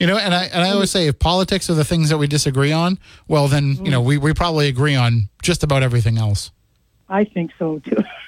you 0.00 0.06
know, 0.06 0.16
and 0.16 0.34
I 0.34 0.44
and 0.44 0.62
I 0.64 0.70
always 0.70 0.90
say 0.90 1.06
if 1.06 1.18
politics 1.18 1.68
are 1.68 1.74
the 1.74 1.84
things 1.84 2.08
that 2.08 2.16
we 2.16 2.26
disagree 2.26 2.72
on, 2.72 2.98
well 3.28 3.46
then 3.48 3.76
you 3.84 3.90
know 3.90 4.00
mm. 4.02 4.06
we, 4.06 4.16
we 4.16 4.32
probably 4.32 4.68
agree 4.68 4.94
on 4.94 5.28
just 5.42 5.62
about 5.62 5.82
everything 5.82 6.16
else. 6.16 6.50
I 7.10 7.24
think 7.24 7.50
so 7.58 7.80
too. 7.80 8.02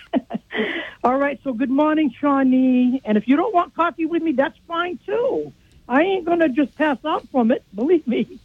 All 1.04 1.16
right, 1.18 1.40
so 1.42 1.52
good 1.52 1.70
morning, 1.70 2.12
Shawnee. 2.20 3.00
And 3.04 3.18
if 3.18 3.26
you 3.26 3.36
don't 3.36 3.52
want 3.54 3.74
coffee 3.74 4.06
with 4.06 4.22
me, 4.22 4.32
that's 4.32 4.56
fine 4.68 4.98
too. 5.04 5.52
I 5.88 6.02
ain't 6.02 6.24
gonna 6.24 6.48
just 6.48 6.76
pass 6.76 6.98
out 7.04 7.28
from 7.30 7.50
it, 7.50 7.64
believe 7.74 8.06
me. 8.06 8.38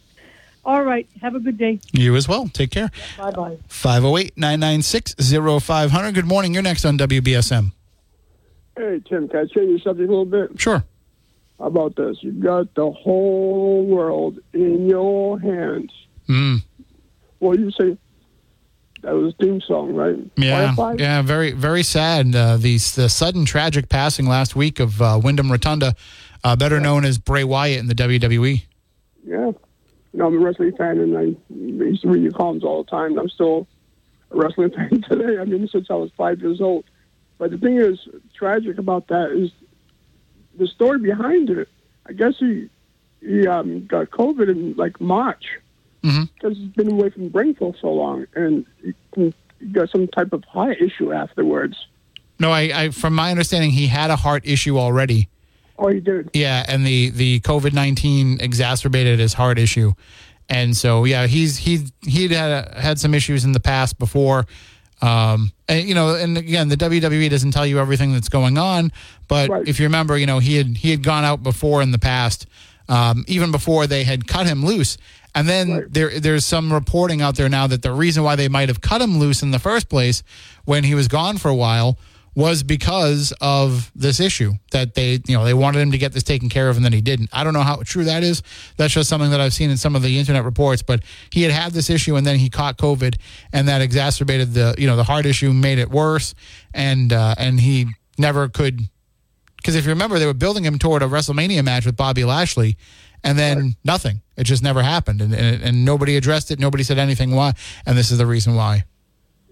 All 0.64 0.82
right, 0.84 1.08
have 1.22 1.34
a 1.34 1.40
good 1.40 1.56
day. 1.56 1.78
You 1.92 2.16
as 2.16 2.28
well. 2.28 2.48
Take 2.48 2.70
care. 2.72 2.90
Bye 3.16 3.30
bye. 3.30 3.58
508 3.68 4.36
996 4.36 5.14
0500. 5.64 6.14
Good 6.14 6.26
morning. 6.26 6.52
You're 6.52 6.62
next 6.64 6.84
on 6.84 6.98
WBSM. 6.98 7.72
Hey, 8.76 9.00
Tim, 9.08 9.28
can 9.28 9.40
I 9.40 9.44
change 9.44 9.78
the 9.78 9.80
subject 9.82 10.08
a 10.08 10.12
little 10.12 10.24
bit? 10.24 10.60
Sure. 10.60 10.84
How 11.58 11.66
about 11.66 11.96
this? 11.96 12.18
You've 12.22 12.40
got 12.40 12.74
the 12.74 12.90
whole 12.90 13.84
world 13.86 14.38
in 14.52 14.88
your 14.88 15.40
hands. 15.40 15.90
Mm, 16.28 16.62
Well, 17.40 17.58
you 17.58 17.70
say 17.72 17.96
that 19.02 19.12
was 19.14 19.34
a 19.34 19.36
theme 19.36 19.60
song, 19.60 19.94
right? 19.94 20.16
yeah. 20.36 20.66
Firefly? 20.74 20.96
Yeah. 20.98 21.22
Very, 21.22 21.52
very 21.52 21.82
sad. 21.82 22.34
Uh, 22.34 22.56
the, 22.56 22.74
the 22.74 23.08
sudden 23.08 23.44
tragic 23.44 23.88
passing 23.88 24.26
last 24.26 24.56
week 24.56 24.80
of 24.80 25.00
uh, 25.00 25.20
Windham 25.22 25.50
Rotunda, 25.50 25.94
uh, 26.42 26.56
better 26.56 26.80
known 26.80 27.04
as 27.04 27.18
Bray 27.18 27.44
Wyatt 27.44 27.78
in 27.78 27.86
the. 27.86 27.94
WWE. 27.94 28.62
Yeah. 29.24 29.46
You 29.46 29.54
know, 30.14 30.26
I'm 30.26 30.34
a 30.34 30.38
wrestling 30.38 30.74
fan, 30.76 30.98
and 30.98 31.18
I 31.18 31.36
used 31.54 32.02
to 32.02 32.08
read 32.08 32.22
your 32.22 32.32
columns 32.32 32.64
all 32.64 32.82
the 32.82 32.90
time. 32.90 33.18
I'm 33.18 33.28
still 33.28 33.66
a 34.30 34.36
wrestling 34.36 34.70
fan 34.76 35.02
today. 35.08 35.38
I 35.38 35.44
mean, 35.44 35.68
since 35.68 35.88
I 35.90 35.94
was 35.94 36.10
five 36.16 36.40
years 36.40 36.60
old. 36.60 36.84
But 37.36 37.50
the 37.50 37.58
thing 37.58 37.76
is, 37.76 37.98
tragic 38.34 38.78
about 38.78 39.08
that 39.08 39.30
is 39.30 39.50
the 40.58 40.66
story 40.66 40.98
behind 40.98 41.50
it. 41.50 41.68
I 42.06 42.12
guess 42.12 42.34
he 42.38 42.68
he 43.20 43.46
um, 43.46 43.86
got 43.86 44.10
COVID 44.10 44.48
in 44.48 44.74
like 44.74 45.00
March 45.00 45.44
Mhm. 46.04 46.28
because 46.34 46.56
he's 46.56 46.68
been 46.70 46.92
away 46.92 47.10
from 47.10 47.30
the 47.30 47.54
for 47.58 47.74
so 47.80 47.92
long, 47.92 48.26
and 48.34 48.64
got 49.72 49.90
some 49.90 50.06
type 50.08 50.32
of 50.32 50.44
heart 50.44 50.80
issue 50.80 51.12
afterwards. 51.12 51.76
No, 52.38 52.50
I, 52.52 52.60
I, 52.74 52.90
from 52.90 53.14
my 53.14 53.30
understanding, 53.32 53.70
he 53.70 53.88
had 53.88 54.10
a 54.10 54.16
heart 54.16 54.46
issue 54.46 54.78
already. 54.78 55.28
Oh, 55.78 55.88
he 55.88 56.00
did. 56.00 56.30
Yeah, 56.32 56.64
and 56.68 56.86
the 56.86 57.10
the 57.10 57.40
COVID 57.40 57.72
nineteen 57.72 58.38
exacerbated 58.40 59.18
his 59.18 59.34
heart 59.34 59.58
issue, 59.58 59.92
and 60.48 60.76
so 60.76 61.04
yeah, 61.04 61.26
he's 61.26 61.56
he 61.58 61.86
he'd 62.02 62.30
had 62.32 62.74
had 62.74 62.98
some 62.98 63.14
issues 63.14 63.44
in 63.44 63.52
the 63.52 63.60
past 63.60 63.98
before. 63.98 64.46
Um, 65.00 65.52
and 65.68 65.86
you 65.88 65.94
know, 65.94 66.16
and 66.16 66.36
again, 66.36 66.68
the 66.68 66.76
WWE 66.76 67.30
doesn't 67.30 67.52
tell 67.52 67.64
you 67.66 67.78
everything 67.78 68.12
that's 68.12 68.28
going 68.28 68.58
on, 68.58 68.90
but 69.28 69.48
Right. 69.48 69.68
if 69.68 69.78
you 69.78 69.86
remember, 69.86 70.18
you 70.18 70.26
know, 70.26 70.40
he 70.40 70.56
had 70.56 70.76
he 70.76 70.90
had 70.90 71.02
gone 71.04 71.24
out 71.24 71.42
before 71.44 71.80
in 71.82 71.92
the 71.92 72.00
past, 72.00 72.46
um, 72.88 73.24
even 73.28 73.52
before 73.52 73.86
they 73.86 74.02
had 74.02 74.26
cut 74.26 74.46
him 74.46 74.64
loose. 74.64 74.98
And 75.34 75.48
then 75.48 75.70
Right. 75.70 75.84
there 75.90 76.20
there's 76.20 76.44
some 76.44 76.72
reporting 76.72 77.20
out 77.20 77.36
there 77.36 77.48
now 77.48 77.66
that 77.66 77.82
the 77.82 77.92
reason 77.92 78.22
why 78.22 78.36
they 78.36 78.48
might 78.48 78.68
have 78.68 78.80
cut 78.80 79.00
him 79.00 79.18
loose 79.18 79.42
in 79.42 79.50
the 79.50 79.58
first 79.58 79.88
place 79.88 80.22
when 80.64 80.84
he 80.84 80.94
was 80.94 81.08
gone 81.08 81.38
for 81.38 81.48
a 81.48 81.54
while 81.54 81.98
was 82.34 82.62
because 82.62 83.32
of 83.40 83.90
this 83.96 84.20
issue 84.20 84.52
that 84.70 84.94
they 84.94 85.20
you 85.26 85.36
know 85.36 85.44
they 85.44 85.54
wanted 85.54 85.80
him 85.80 85.90
to 85.90 85.98
get 85.98 86.12
this 86.12 86.22
taken 86.22 86.48
care 86.48 86.68
of 86.68 86.76
and 86.76 86.84
then 86.84 86.92
he 86.92 87.00
didn't. 87.00 87.28
I 87.32 87.42
don't 87.44 87.52
know 87.52 87.62
how 87.62 87.82
true 87.84 88.04
that 88.04 88.22
is. 88.22 88.42
That's 88.76 88.94
just 88.94 89.08
something 89.08 89.30
that 89.30 89.40
I've 89.40 89.52
seen 89.54 89.70
in 89.70 89.76
some 89.76 89.96
of 89.96 90.02
the 90.02 90.18
internet 90.18 90.44
reports. 90.44 90.82
But 90.82 91.02
he 91.32 91.42
had 91.42 91.52
had 91.52 91.72
this 91.72 91.90
issue 91.90 92.16
and 92.16 92.26
then 92.26 92.36
he 92.38 92.48
caught 92.48 92.78
COVID 92.78 93.16
and 93.52 93.68
that 93.68 93.80
exacerbated 93.82 94.54
the 94.54 94.74
you 94.78 94.86
know 94.86 94.96
the 94.96 95.04
heart 95.04 95.26
issue, 95.26 95.52
made 95.52 95.78
it 95.78 95.90
worse, 95.90 96.34
and 96.72 97.12
uh, 97.12 97.34
and 97.38 97.60
he 97.60 97.86
never 98.18 98.48
could 98.48 98.88
because 99.56 99.74
if 99.74 99.84
you 99.84 99.90
remember, 99.90 100.18
they 100.20 100.26
were 100.26 100.34
building 100.34 100.64
him 100.64 100.78
toward 100.78 101.02
a 101.02 101.06
WrestleMania 101.06 101.64
match 101.64 101.84
with 101.84 101.96
Bobby 101.96 102.24
Lashley, 102.24 102.76
and 103.24 103.38
then 103.38 103.74
nothing. 103.84 104.22
It 104.36 104.44
just 104.44 104.62
never 104.62 104.82
happened, 104.82 105.20
and, 105.20 105.34
and 105.34 105.62
and 105.62 105.84
nobody 105.84 106.16
addressed 106.16 106.50
it. 106.50 106.58
Nobody 106.58 106.82
said 106.84 106.98
anything 106.98 107.34
why, 107.34 107.52
and 107.86 107.96
this 107.98 108.10
is 108.10 108.18
the 108.18 108.26
reason 108.26 108.54
why. 108.54 108.84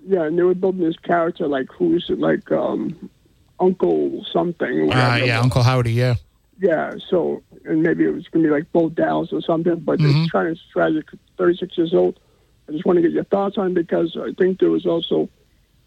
Yeah, 0.06 0.22
and 0.24 0.38
they 0.38 0.42
were 0.42 0.54
building 0.54 0.84
this 0.84 0.96
character 0.98 1.48
like 1.48 1.66
who's 1.72 2.06
like 2.10 2.50
um, 2.52 3.10
Uncle 3.58 4.24
something. 4.32 4.92
Uh, 4.92 5.16
yeah, 5.24 5.40
Uncle 5.40 5.62
Howdy. 5.62 5.92
Yeah, 5.92 6.14
Yeah, 6.60 6.94
so 7.10 7.42
and 7.64 7.82
maybe 7.82 8.04
it 8.04 8.10
was 8.14 8.28
gonna 8.28 8.44
be 8.44 8.50
like 8.50 8.70
Bo 8.72 8.88
Dallas 8.90 9.30
or 9.32 9.40
something, 9.42 9.80
but 9.80 9.98
Mhm. 9.98 10.22
it's 10.22 10.30
kind 10.30 10.48
of 10.48 10.58
tragic. 10.72 11.06
Thirty 11.36 11.56
six 11.56 11.76
years 11.76 11.92
old. 11.92 12.20
I 12.68 12.72
just 12.72 12.84
want 12.84 12.96
to 12.98 13.02
get 13.02 13.12
your 13.12 13.24
thoughts 13.24 13.58
on 13.58 13.74
because 13.74 14.16
I 14.20 14.32
think 14.38 14.58
there 14.60 14.70
was 14.70 14.86
also 14.86 15.28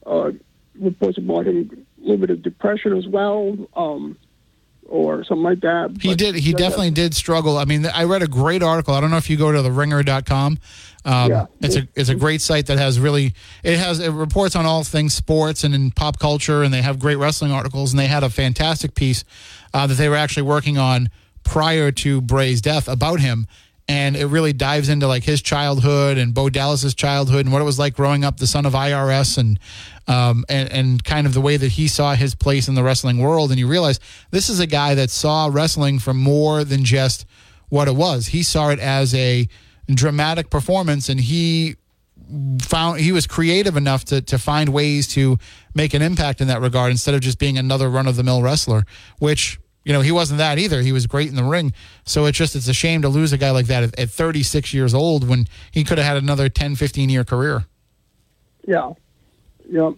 uh, 0.06 0.32
reports 0.80 1.18
about 1.18 1.46
him 1.46 1.86
a 1.98 2.02
little 2.02 2.18
bit 2.18 2.30
of 2.30 2.42
depression 2.42 2.98
as 2.98 3.06
well. 3.08 3.56
Um, 3.76 4.18
or 4.90 5.24
something 5.24 5.44
like 5.44 5.62
that. 5.62 5.98
He 6.02 6.16
did. 6.16 6.36
He 6.36 6.54
definitely 6.54 6.92
did 6.92 7.16
struggle. 7.16 7.58
I 7.58 7.66
mean, 7.66 7.86
I 7.86 8.04
read 8.04 8.22
a 8.22 8.28
great 8.28 8.62
article. 8.64 8.94
I 8.94 9.02
don't 9.02 9.12
know 9.12 9.18
if 9.18 9.30
you 9.30 9.38
go 9.38 9.52
to 9.52 9.62
the 9.62 9.72
ringer.com. 9.72 10.60
Um, 11.06 11.30
Yeah. 11.30 11.46
It's 11.62 11.76
a 11.78 11.88
it's 11.96 12.10
a 12.10 12.16
great 12.16 12.42
site 12.42 12.66
that 12.68 12.78
has 12.78 13.00
really 13.00 13.34
it 13.64 13.78
has 13.78 14.00
it 14.00 14.12
reports 14.12 14.56
on 14.56 14.66
all 14.66 14.84
things 14.84 15.14
sports 15.14 15.64
and 15.64 15.74
in 15.74 15.92
pop 15.92 16.20
culture, 16.20 16.64
and 16.64 16.74
they 16.74 16.82
have 16.82 17.00
great 17.00 17.16
wrestling 17.16 17.52
articles. 17.52 17.92
And 17.92 18.00
they 18.00 18.08
had 18.08 18.24
a 18.24 18.30
fantastic 18.30 18.96
piece 18.96 19.24
uh, 19.74 19.88
that 19.88 19.96
they 19.96 20.10
were 20.10 20.18
actually 20.18 20.44
working 20.44 20.78
on 20.78 21.10
prior 21.44 21.92
to 21.92 22.22
Bray's 22.22 22.62
death 22.62 22.88
about 22.88 23.20
him. 23.22 23.48
And 23.88 24.16
it 24.16 24.28
really 24.28 24.54
dives 24.54 24.88
into 24.88 25.08
like 25.08 25.24
his 25.24 25.42
childhood 25.42 26.20
and 26.20 26.32
Bo 26.32 26.50
Dallas's 26.50 26.94
childhood 26.94 27.46
and 27.46 27.52
what 27.52 27.60
it 27.60 27.66
was 27.66 27.80
like 27.80 27.96
growing 27.96 28.24
up 28.24 28.38
the 28.38 28.46
son 28.46 28.68
of 28.68 28.74
IRS 28.74 29.36
and 29.40 29.58
um, 30.10 30.44
and 30.50 30.70
and 30.72 31.04
kind 31.04 31.28
of 31.28 31.34
the 31.34 31.40
way 31.40 31.56
that 31.56 31.74
he 31.74 31.88
saw 31.88 32.16
his 32.16 32.34
place 32.34 32.68
in 32.68 32.74
the 32.74 32.84
wrestling 32.84 33.20
world. 33.20 33.52
And 33.52 33.60
you 33.60 33.68
realize 33.68 34.00
this 34.32 34.50
is 34.50 34.60
a 34.60 34.66
guy 34.66 34.96
that 34.96 35.12
saw 35.12 35.50
wrestling 35.52 36.00
for 36.00 36.14
more 36.14 36.64
than 36.64 36.84
just 36.84 37.26
what 37.70 37.88
it 37.88 37.96
was. 37.96 38.28
He 38.28 38.42
saw 38.42 38.70
it 38.72 38.80
as 38.80 39.14
a 39.14 39.48
dramatic 39.88 40.50
performance, 40.50 41.10
and 41.10 41.20
he 41.20 41.76
found 42.62 43.00
he 43.00 43.12
was 43.12 43.28
creative 43.28 43.78
enough 43.78 44.04
to 44.06 44.22
to 44.22 44.40
find 44.40 44.70
ways 44.70 45.08
to 45.10 45.38
make 45.76 45.94
an 45.94 46.02
impact 46.02 46.42
in 46.42 46.48
that 46.48 46.60
regard 46.60 46.90
instead 46.90 47.14
of 47.14 47.22
just 47.22 47.38
being 47.38 47.60
another 47.60 47.88
run 47.88 48.08
of 48.08 48.16
the 48.16 48.24
mill 48.24 48.42
wrestler, 48.42 48.84
which. 49.20 49.60
You 49.86 49.94
know, 49.94 50.02
he 50.02 50.12
wasn't 50.12 50.40
that 50.40 50.60
either. 50.60 50.82
He 50.82 50.92
was 50.92 51.08
great 51.08 51.30
in 51.30 51.36
the 51.36 51.44
ring. 51.44 51.74
So 52.06 52.26
it's 52.26 52.38
just, 52.38 52.54
it's 52.56 52.68
a 52.68 52.74
shame 52.74 53.02
to 53.02 53.10
lose 53.10 53.32
a 53.34 53.38
guy 53.38 53.50
like 53.50 53.68
that 53.68 53.82
at, 53.82 53.98
at 53.98 54.10
36 54.10 54.72
years 54.72 54.94
old 54.94 55.28
when 55.28 55.48
he 55.72 55.86
could 55.86 55.98
have 55.98 56.06
had 56.06 56.18
another 56.18 56.48
10, 56.48 56.76
15 56.76 57.10
year 57.10 57.24
career. 57.24 57.66
Yeah. 58.68 58.92
Yep. 59.70 59.94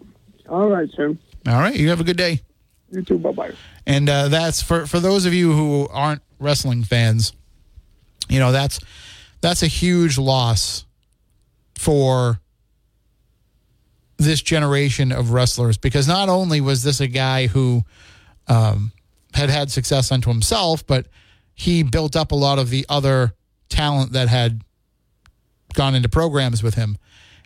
All 0.49 0.69
right, 0.69 0.89
sir. 0.95 1.17
All 1.47 1.59
right. 1.59 1.75
You 1.75 1.89
have 1.89 2.01
a 2.01 2.03
good 2.03 2.17
day. 2.17 2.41
You 2.91 3.01
too. 3.03 3.17
Bye 3.17 3.31
bye. 3.31 3.51
And 3.87 4.09
uh, 4.09 4.27
that's 4.27 4.61
for 4.61 4.85
for 4.85 4.99
those 4.99 5.25
of 5.25 5.33
you 5.33 5.53
who 5.53 5.87
aren't 5.91 6.21
wrestling 6.39 6.83
fans. 6.83 7.33
You 8.29 8.39
know 8.39 8.51
that's 8.51 8.79
that's 9.41 9.63
a 9.63 9.67
huge 9.67 10.17
loss 10.17 10.85
for 11.77 12.39
this 14.17 14.41
generation 14.41 15.11
of 15.11 15.31
wrestlers 15.31 15.77
because 15.77 16.07
not 16.07 16.29
only 16.29 16.61
was 16.61 16.83
this 16.83 16.99
a 16.99 17.07
guy 17.07 17.47
who 17.47 17.83
um, 18.47 18.91
had 19.33 19.49
had 19.49 19.71
success 19.71 20.11
unto 20.11 20.29
himself, 20.29 20.85
but 20.85 21.07
he 21.55 21.81
built 21.83 22.15
up 22.15 22.31
a 22.31 22.35
lot 22.35 22.59
of 22.59 22.69
the 22.69 22.85
other 22.87 23.33
talent 23.69 24.11
that 24.13 24.27
had 24.27 24.61
gone 25.73 25.95
into 25.95 26.09
programs 26.09 26.61
with 26.61 26.75
him. 26.75 26.97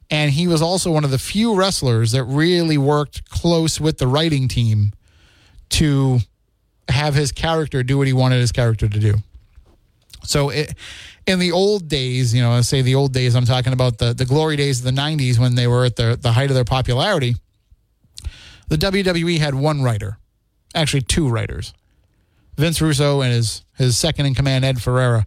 And 0.09 0.31
he 0.31 0.47
was 0.47 0.61
also 0.61 0.91
one 0.91 1.03
of 1.03 1.11
the 1.11 1.17
few 1.17 1.55
wrestlers 1.55 2.11
that 2.11 2.23
really 2.23 2.77
worked 2.77 3.29
close 3.29 3.79
with 3.79 3.97
the 3.97 4.07
writing 4.07 4.47
team 4.47 4.93
to 5.69 6.19
have 6.89 7.15
his 7.15 7.31
character 7.31 7.81
do 7.83 7.97
what 7.97 8.07
he 8.07 8.13
wanted 8.13 8.39
his 8.39 8.51
character 8.51 8.87
to 8.87 8.99
do. 8.99 9.15
So 10.23 10.49
it, 10.49 10.75
in 11.25 11.39
the 11.39 11.51
old 11.51 11.87
days, 11.87 12.33
you 12.33 12.41
know, 12.41 12.51
I 12.51 12.61
say 12.61 12.81
the 12.81 12.95
old 12.95 13.13
days, 13.13 13.35
I'm 13.35 13.45
talking 13.45 13.73
about 13.73 13.97
the, 13.97 14.13
the 14.13 14.25
glory 14.25 14.55
days 14.55 14.79
of 14.79 14.85
the 14.85 15.01
90s 15.01 15.39
when 15.39 15.55
they 15.55 15.67
were 15.67 15.85
at 15.85 15.95
the, 15.95 16.17
the 16.19 16.31
height 16.31 16.49
of 16.49 16.55
their 16.55 16.65
popularity. 16.65 17.35
The 18.67 18.77
WWE 18.77 19.39
had 19.39 19.55
one 19.55 19.81
writer, 19.81 20.17
actually 20.73 21.01
two 21.01 21.29
writers, 21.29 21.73
Vince 22.57 22.81
Russo 22.81 23.21
and 23.21 23.31
his, 23.31 23.63
his 23.77 23.97
second 23.97 24.25
in 24.25 24.33
command, 24.33 24.65
Ed 24.65 24.81
Ferrara. 24.81 25.25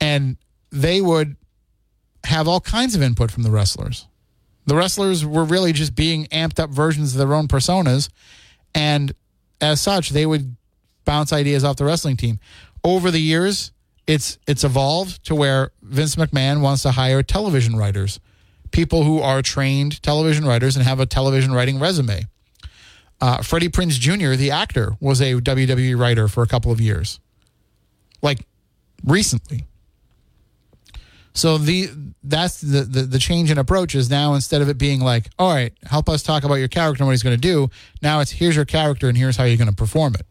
And 0.00 0.36
they 0.70 1.00
would 1.00 1.36
have 2.24 2.48
all 2.48 2.60
kinds 2.60 2.94
of 2.94 3.02
input 3.02 3.30
from 3.30 3.42
the 3.42 3.50
wrestlers. 3.50 4.06
The 4.66 4.74
wrestlers 4.74 5.24
were 5.24 5.44
really 5.44 5.72
just 5.72 5.94
being 5.94 6.26
amped 6.26 6.60
up 6.60 6.70
versions 6.70 7.12
of 7.14 7.18
their 7.18 7.34
own 7.34 7.48
personas. 7.48 8.08
And 8.74 9.12
as 9.60 9.80
such, 9.80 10.10
they 10.10 10.26
would 10.26 10.56
bounce 11.04 11.32
ideas 11.32 11.64
off 11.64 11.76
the 11.76 11.84
wrestling 11.84 12.16
team. 12.16 12.38
Over 12.84 13.10
the 13.10 13.20
years, 13.20 13.72
it's 14.06 14.38
it's 14.46 14.64
evolved 14.64 15.24
to 15.24 15.34
where 15.34 15.70
Vince 15.82 16.16
McMahon 16.16 16.60
wants 16.60 16.82
to 16.82 16.92
hire 16.92 17.22
television 17.22 17.76
writers, 17.76 18.20
people 18.70 19.04
who 19.04 19.20
are 19.20 19.42
trained 19.42 20.02
television 20.02 20.44
writers 20.44 20.76
and 20.76 20.84
have 20.84 21.00
a 21.00 21.06
television 21.06 21.52
writing 21.52 21.78
resume. 21.78 22.26
Uh, 23.20 23.42
Freddie 23.42 23.68
Prinze 23.68 24.00
Jr., 24.00 24.34
the 24.34 24.50
actor, 24.50 24.94
was 24.98 25.20
a 25.20 25.34
WWE 25.34 25.98
writer 25.98 26.26
for 26.26 26.42
a 26.42 26.46
couple 26.46 26.72
of 26.72 26.80
years, 26.80 27.20
like 28.22 28.46
recently. 29.04 29.66
So 31.32 31.58
the 31.58 31.88
that's 32.24 32.60
the, 32.60 32.82
the 32.82 33.02
the 33.02 33.18
change 33.18 33.50
in 33.50 33.58
approach 33.58 33.94
is 33.94 34.10
now 34.10 34.34
instead 34.34 34.62
of 34.62 34.68
it 34.68 34.78
being 34.78 35.00
like, 35.00 35.30
all 35.38 35.52
right, 35.52 35.72
help 35.84 36.08
us 36.08 36.22
talk 36.22 36.44
about 36.44 36.56
your 36.56 36.68
character 36.68 37.02
and 37.02 37.08
what 37.08 37.12
he's 37.12 37.22
going 37.22 37.36
to 37.36 37.40
do. 37.40 37.70
Now 38.02 38.20
it's 38.20 38.32
here's 38.32 38.56
your 38.56 38.64
character 38.64 39.08
and 39.08 39.16
here's 39.16 39.36
how 39.36 39.44
you're 39.44 39.56
going 39.56 39.70
to 39.70 39.76
perform 39.76 40.14
it. 40.16 40.26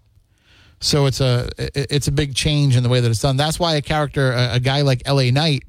So 0.82 1.06
it's 1.06 1.22
a 1.22 1.50
it's 1.58 2.08
a 2.08 2.12
big 2.12 2.36
change 2.36 2.75
in 2.75 2.84
the 2.84 2.89
way 2.89 3.00
that 3.00 3.10
it's 3.10 3.22
done. 3.22 3.38
That's 3.38 3.60
why 3.60 3.75
a 3.75 3.82
character, 3.82 4.32
a, 4.32 4.56
a 4.56 4.60
guy 4.60 4.82
like 4.82 5.01
L.A. 5.06 5.32
Knight, 5.32 5.63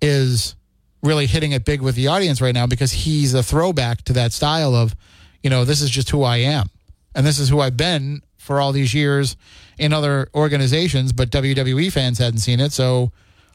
is 0.00 0.56
really 1.02 1.26
hitting 1.26 1.52
it 1.52 1.64
big 1.64 1.80
with 1.80 1.94
the 1.94 2.08
audience 2.08 2.40
right 2.40 2.54
now 2.54 2.66
because 2.66 2.92
he's 2.92 3.32
a 3.34 3.42
throwback 3.42 4.02
to 4.02 4.12
that 4.12 4.32
style 4.32 4.74
of, 4.74 4.94
you 5.42 5.50
know, 5.50 5.64
this 5.64 5.80
is 5.80 5.88
just 5.88 6.10
who 6.10 6.22
I 6.22 6.38
am, 6.38 6.68
and 7.14 7.26
this 7.26 7.38
is 7.38 7.48
who 7.48 7.60
I've 7.60 7.76
been 7.76 8.22
for 8.36 8.60
all 8.60 8.72
these 8.72 8.92
years 8.92 9.36
in 9.78 9.92
other 9.92 10.28
organizations, 10.34 11.12
but 11.12 11.30
WWE 11.30 11.90
fans 11.92 12.18
hadn't 12.18 12.40
seen 12.40 12.60
it, 12.60 12.72
so 12.72 13.12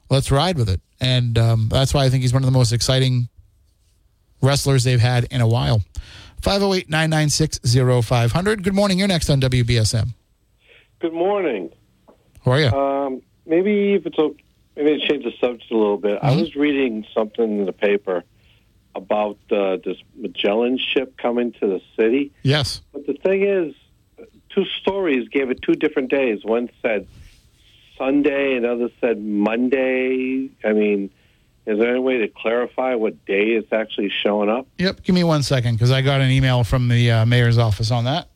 let's 0.10 0.32
ride 0.32 0.58
with 0.58 0.70
it. 0.70 0.82
And 1.02 1.38
um, 1.38 1.68
that's 1.70 1.94
why 1.94 2.06
I 2.06 2.10
think 2.10 2.22
he's 2.24 2.34
one 2.34 2.44
of 2.44 2.48
the 2.48 2.58
most 2.58 2.72
exciting 2.72 3.30
wrestlers 4.42 4.84
they've 4.84 5.00
had 5.00 5.26
in 5.32 5.42
a 5.42 5.48
while. 5.48 5.82
508 6.42 6.90
996 6.90 7.60
0500. 8.06 8.64
Good 8.64 8.74
morning. 8.76 9.00
You're 9.00 9.08
next 9.08 9.30
on 9.30 9.42
WBSM. 9.42 10.10
Good 11.00 11.14
morning. 11.14 11.72
How 12.44 12.52
are 12.52 12.60
you? 12.60 12.68
Um, 12.68 13.22
maybe 13.46 13.94
if 13.94 14.06
it's 14.06 14.18
okay, 14.18 14.44
maybe 14.76 15.00
to 15.00 15.08
change 15.08 15.24
the 15.24 15.32
subject 15.42 15.72
a 15.72 15.76
little 15.78 15.98
bit. 15.98 16.20
I 16.22 16.32
Mhm. 16.34 16.42
was 16.42 16.56
reading 16.56 17.06
something 17.14 17.60
in 17.60 17.66
the 17.66 17.74
paper 17.74 18.24
about 18.94 19.38
uh, 19.52 19.78
this 19.84 19.98
Magellan 20.16 20.78
ship 20.78 21.18
coming 21.18 21.52
to 21.54 21.68
the 21.68 21.82
city. 22.00 22.32
yes. 22.44 22.82
But 22.94 23.06
the 23.08 23.14
thing 23.14 23.44
is, 23.44 23.74
two 24.50 24.66
stories 24.82 25.28
gave 25.30 25.50
it 25.50 25.62
two 25.62 25.74
different 25.76 26.10
days. 26.10 26.46
One 26.46 26.70
said 26.82 27.08
Sunday, 27.98 28.58
another 28.58 28.90
said 29.02 29.22
Monday. 29.22 30.50
I 30.64 30.74
mean, 30.74 31.10
is 31.66 31.80
there 31.80 31.92
any 31.92 32.00
way 32.00 32.18
to 32.20 32.28
clarify 32.28 32.96
what 32.96 33.25
day 33.25 33.52
it's 33.52 33.72
actually 33.72 34.12
showing 34.24 34.50
up? 34.50 34.68
Yep. 34.78 35.04
Give 35.04 35.16
me 35.16 35.24
one 35.24 35.44
second 35.44 35.75
because 35.75 35.92
I 35.92 36.02
got 36.02 36.22
an 36.22 36.30
email 36.30 36.64
from 36.64 36.88
the 36.90 37.12
uh, 37.12 37.25
mayor's 37.25 37.58
office 37.58 37.92
on 37.92 38.06
that. 38.06 38.28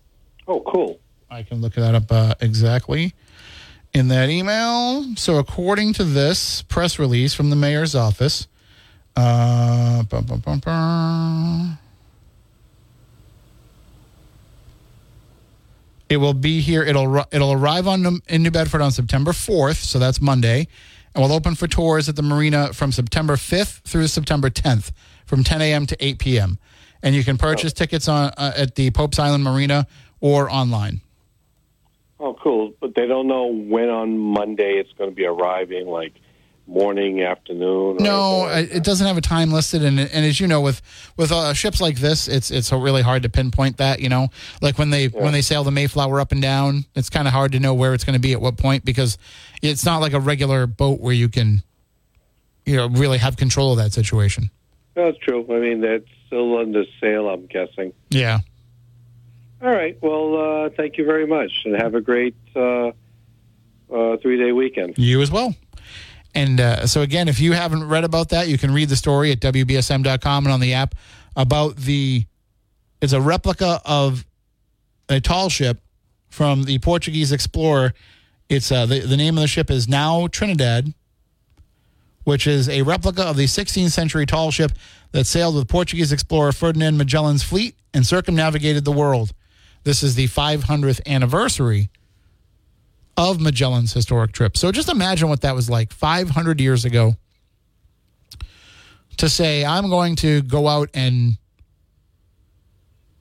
Oh, 0.48 0.62
cool. 0.62 1.00
I 1.30 1.44
can 1.44 1.62
look 1.62 1.76
that 1.76 1.94
up 1.94 2.12
uh, 2.12 2.36
exactly 2.42 3.14
in 3.94 4.08
that 4.08 4.30
email. 4.30 5.16
So, 5.16 5.38
according 5.38 5.94
to 5.94 6.04
this 6.04 6.64
press 6.64 6.98
release 6.98 7.34
from 7.34 7.50
the 7.52 7.56
mayor's 7.56 7.94
office, 7.96 8.48
uh, 9.16 10.04
bum, 10.04 10.26
bum, 10.26 10.60
bum, 10.60 11.78
it 16.10 16.18
will 16.18 16.34
be 16.34 16.60
here. 16.60 16.84
It'll 16.84 17.24
it'll 17.32 17.54
arrive 17.54 17.88
on 17.88 18.22
in 18.28 18.44
New 18.44 18.52
Bedford 18.52 18.82
on 18.82 18.92
September 18.92 19.32
4th, 19.32 19.78
so 19.78 20.00
that's 20.00 20.20
Monday, 20.20 20.68
and 21.14 21.24
we'll 21.24 21.34
open 21.34 21.56
for 21.56 21.68
tours 21.68 22.10
at 22.10 22.16
the 22.16 22.24
marina 22.24 22.74
from 22.74 22.92
September 22.92 23.36
5th 23.36 23.82
through 23.84 24.08
September 24.08 24.50
10th, 24.50 24.92
from 25.26 25.44
10 25.44 25.62
a.m. 25.62 25.86
to 25.86 26.04
8 26.04 26.20
p.m. 26.20 26.60
And 27.02 27.16
you 27.16 27.24
can 27.24 27.38
purchase 27.38 27.72
tickets 27.72 28.08
on 28.08 28.32
uh, 28.38 28.54
at 28.58 28.76
the 28.76 28.92
Pope's 28.92 29.20
Island 29.20 29.44
Marina 29.44 29.88
or 30.20 30.50
online. 30.50 31.02
Oh, 32.20 32.34
cool. 32.34 32.74
But 32.82 32.96
they 32.96 33.08
don't 33.08 33.28
know 33.28 33.46
when 33.46 33.90
on 33.90 34.18
Monday 34.18 34.74
it's 34.74 34.92
going 34.94 35.10
to 35.10 35.16
be 35.16 35.26
arriving, 35.26 35.88
like 35.88 36.14
morning, 36.70 37.24
afternoon. 37.24 37.98
Or 37.98 38.00
No, 38.00 38.40
like 38.40 38.74
it 38.74 38.84
doesn't 38.84 39.06
have 39.06 39.18
a 39.18 39.22
time 39.22 39.52
listed, 39.52 39.84
and 39.84 40.00
and 40.00 40.26
as 40.26 40.40
you 40.40 40.48
know, 40.48 40.62
with 40.62 40.82
with 41.18 41.32
uh, 41.32 41.54
ships 41.54 41.82
like 41.82 41.98
this, 41.98 42.28
it's 42.28 42.52
it's 42.52 42.72
really 42.72 43.02
hard 43.02 43.24
to 43.24 43.30
pinpoint 43.30 43.78
that. 43.78 44.00
You 44.00 44.10
know, 44.10 44.30
like 44.62 44.78
when 44.78 44.90
they 44.90 45.08
when 45.08 45.34
they 45.34 45.42
sail 45.42 45.64
the 45.64 45.72
Mayflower 45.72 46.20
up 46.20 46.32
and 46.32 46.42
down, 46.42 46.86
it's 46.96 47.10
kind 47.10 47.28
of 47.28 47.34
hard 47.34 47.52
to 47.54 47.60
know 47.60 47.74
where 47.74 47.94
it's 47.94 48.04
going 48.04 48.14
to 48.14 48.20
be 48.20 48.34
at 48.34 48.42
what 48.42 48.58
point 48.58 48.86
because 48.86 49.18
it's 49.62 49.86
not 49.86 50.00
like 50.00 50.14
a 50.14 50.20
regular 50.20 50.68
boat 50.68 51.00
where 51.00 51.14
you 51.14 51.30
can, 51.30 51.64
you 52.66 52.76
know, 52.76 52.88
really 52.88 53.18
have 53.18 53.36
control 53.36 53.72
of 53.72 53.78
that 53.78 53.92
situation. 53.92 54.52
That's 54.96 55.18
true. 55.18 55.46
I 55.50 55.60
mean, 55.60 55.82
that's 55.82 56.06
still 56.28 56.58
under 56.58 56.84
sale, 57.02 57.30
I'm 57.30 57.48
guessing. 57.48 57.94
Yeah. 58.10 58.40
All 59.62 59.70
right. 59.70 59.98
Well, 60.02 60.66
uh, 60.66 60.70
thank 60.70 60.98
you 60.98 61.06
very 61.06 61.28
much, 61.28 61.52
and 61.66 61.76
have 61.76 61.96
a 61.96 62.02
great 62.02 62.36
uh, 62.56 62.92
uh, 63.92 64.18
three-day 64.18 64.52
weekend. 64.52 64.98
You 64.98 65.22
as 65.22 65.32
well. 65.32 65.56
And 66.36 66.60
uh, 66.60 66.88
so, 66.88 67.02
again, 67.02 67.28
if 67.28 67.40
you 67.40 67.54
haven't 67.54 67.88
read 67.88 68.04
about 68.04 68.30
that, 68.30 68.48
you 68.48 68.58
can 68.58 68.72
read 68.72 68.90
the 68.90 68.96
story 68.96 69.32
at 69.32 69.40
WBSM.com 69.40 70.46
and 70.46 70.54
on 70.54 70.60
the 70.60 70.74
app 70.74 70.96
about 71.36 71.76
the. 71.78 72.26
It's 73.02 73.14
a 73.14 73.22
replica 73.22 73.82
of 73.86 74.26
a 75.08 75.20
tall 75.22 75.50
ship 75.50 75.82
from 76.30 76.64
the 76.64 76.80
Portuguese 76.80 77.32
explorer. 77.32 77.94
It's 78.50 78.72
uh, 78.72 78.86
the, 78.86 79.00
the 79.00 79.18
name 79.18 79.38
of 79.38 79.42
the 79.42 79.48
ship 79.48 79.72
is 79.72 79.88
Nao 79.88 80.28
Trinidad, 80.28 80.94
which 82.26 82.46
is 82.46 82.68
a 82.68 82.82
replica 82.82 83.24
of 83.24 83.38
the 83.38 83.46
16th 83.46 83.92
century 83.92 84.26
tall 84.26 84.52
ship 84.52 84.72
that 85.12 85.26
sailed 85.26 85.56
with 85.56 85.68
Portuguese 85.68 86.12
explorer 86.12 86.52
Ferdinand 86.52 86.98
Magellan's 86.98 87.44
fleet 87.44 87.76
and 87.94 88.06
circumnavigated 88.06 88.86
the 88.86 88.92
world. 88.92 89.34
This 89.84 90.04
is 90.04 90.16
the 90.16 90.28
500th 90.28 91.02
anniversary 91.08 91.90
of 93.20 93.42
Magellan's 93.42 93.94
historic 93.94 94.32
trip. 94.32 94.56
So 94.56 94.72
just 94.72 94.88
imagine 94.88 95.28
what 95.28 95.42
that 95.42 95.54
was 95.54 95.70
like 95.70 95.92
500 95.92 96.62
years 96.62 96.86
ago 96.86 97.16
to 99.18 99.28
say, 99.28 99.66
I'm 99.66 99.90
going 99.90 100.16
to 100.18 100.42
go 100.42 100.70
out 100.70 100.90
and 100.94 101.38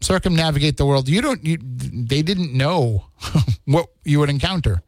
circumnavigate 0.00 0.76
the 0.76 0.86
world. 0.86 1.08
You 1.08 1.20
don't, 1.20 1.44
you, 1.44 1.58
they 1.60 2.22
didn't 2.22 2.52
know 2.52 3.06
what 3.64 3.88
you 4.04 4.20
would 4.20 4.30
encounter 4.30 4.84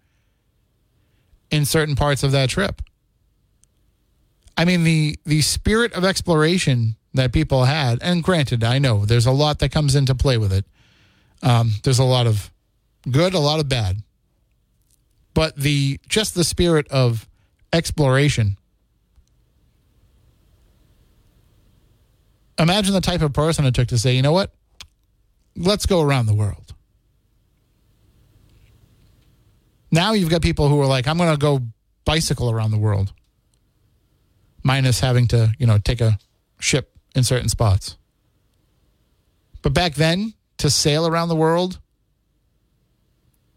in 1.51 1.65
certain 1.65 1.97
parts 1.97 2.23
of 2.23 2.31
that 2.31 2.49
trip. 2.49 2.81
I 4.57 4.65
mean, 4.65 4.85
the, 4.85 5.19
the 5.25 5.41
spirit 5.41 5.93
of 5.95 6.05
exploration 6.05 6.95
that 7.15 7.33
people 7.33 7.65
had, 7.65 7.99
and 8.01 8.23
granted, 8.23 8.63
I 8.63 8.79
know 8.79 9.05
there's 9.05 9.27
a 9.27 9.33
lot 9.33 9.59
that 9.59 9.73
comes 9.73 9.97
into 9.97 10.15
play 10.15 10.39
with 10.39 10.53
it. 10.53 10.67
Um, 11.43 11.73
there's 11.83 11.99
a 11.99 12.05
lot 12.05 12.29
of 12.29 12.53
good, 13.11 13.35
a 13.35 13.41
lot 13.41 13.59
of 13.59 13.69
bad. 13.69 13.97
But 15.41 15.57
the 15.57 15.99
just 16.07 16.35
the 16.35 16.45
spirit 16.45 16.87
of 16.89 17.27
exploration. 17.73 18.59
Imagine 22.59 22.93
the 22.93 23.01
type 23.01 23.23
of 23.23 23.33
person 23.33 23.65
it 23.65 23.75
took 23.75 23.89
to 23.89 23.97
say, 23.97 24.15
you 24.15 24.21
know 24.21 24.33
what? 24.33 24.53
Let's 25.57 25.87
go 25.87 26.03
around 26.03 26.27
the 26.27 26.35
world. 26.35 26.75
Now 29.91 30.13
you've 30.13 30.29
got 30.29 30.43
people 30.43 30.69
who 30.69 30.79
are 30.83 30.87
like, 30.87 31.09
I'm 31.09 31.17
going 31.17 31.33
to 31.33 31.39
go 31.39 31.63
bicycle 32.05 32.51
around 32.51 32.73
the 32.73 32.79
world, 32.79 33.15
minus 34.63 35.01
having 35.01 35.27
to, 35.29 35.55
you 35.59 35.67
know, 35.67 35.79
take 35.79 36.03
a 36.03 36.19
ship 36.59 36.93
in 37.15 37.25
certain 37.25 37.49
spots. 37.49 37.97
But 39.63 39.73
back 39.73 39.95
then, 39.95 40.35
to 40.59 40.69
sail 40.69 41.07
around 41.07 41.31
the 41.31 41.35
world 41.35 41.81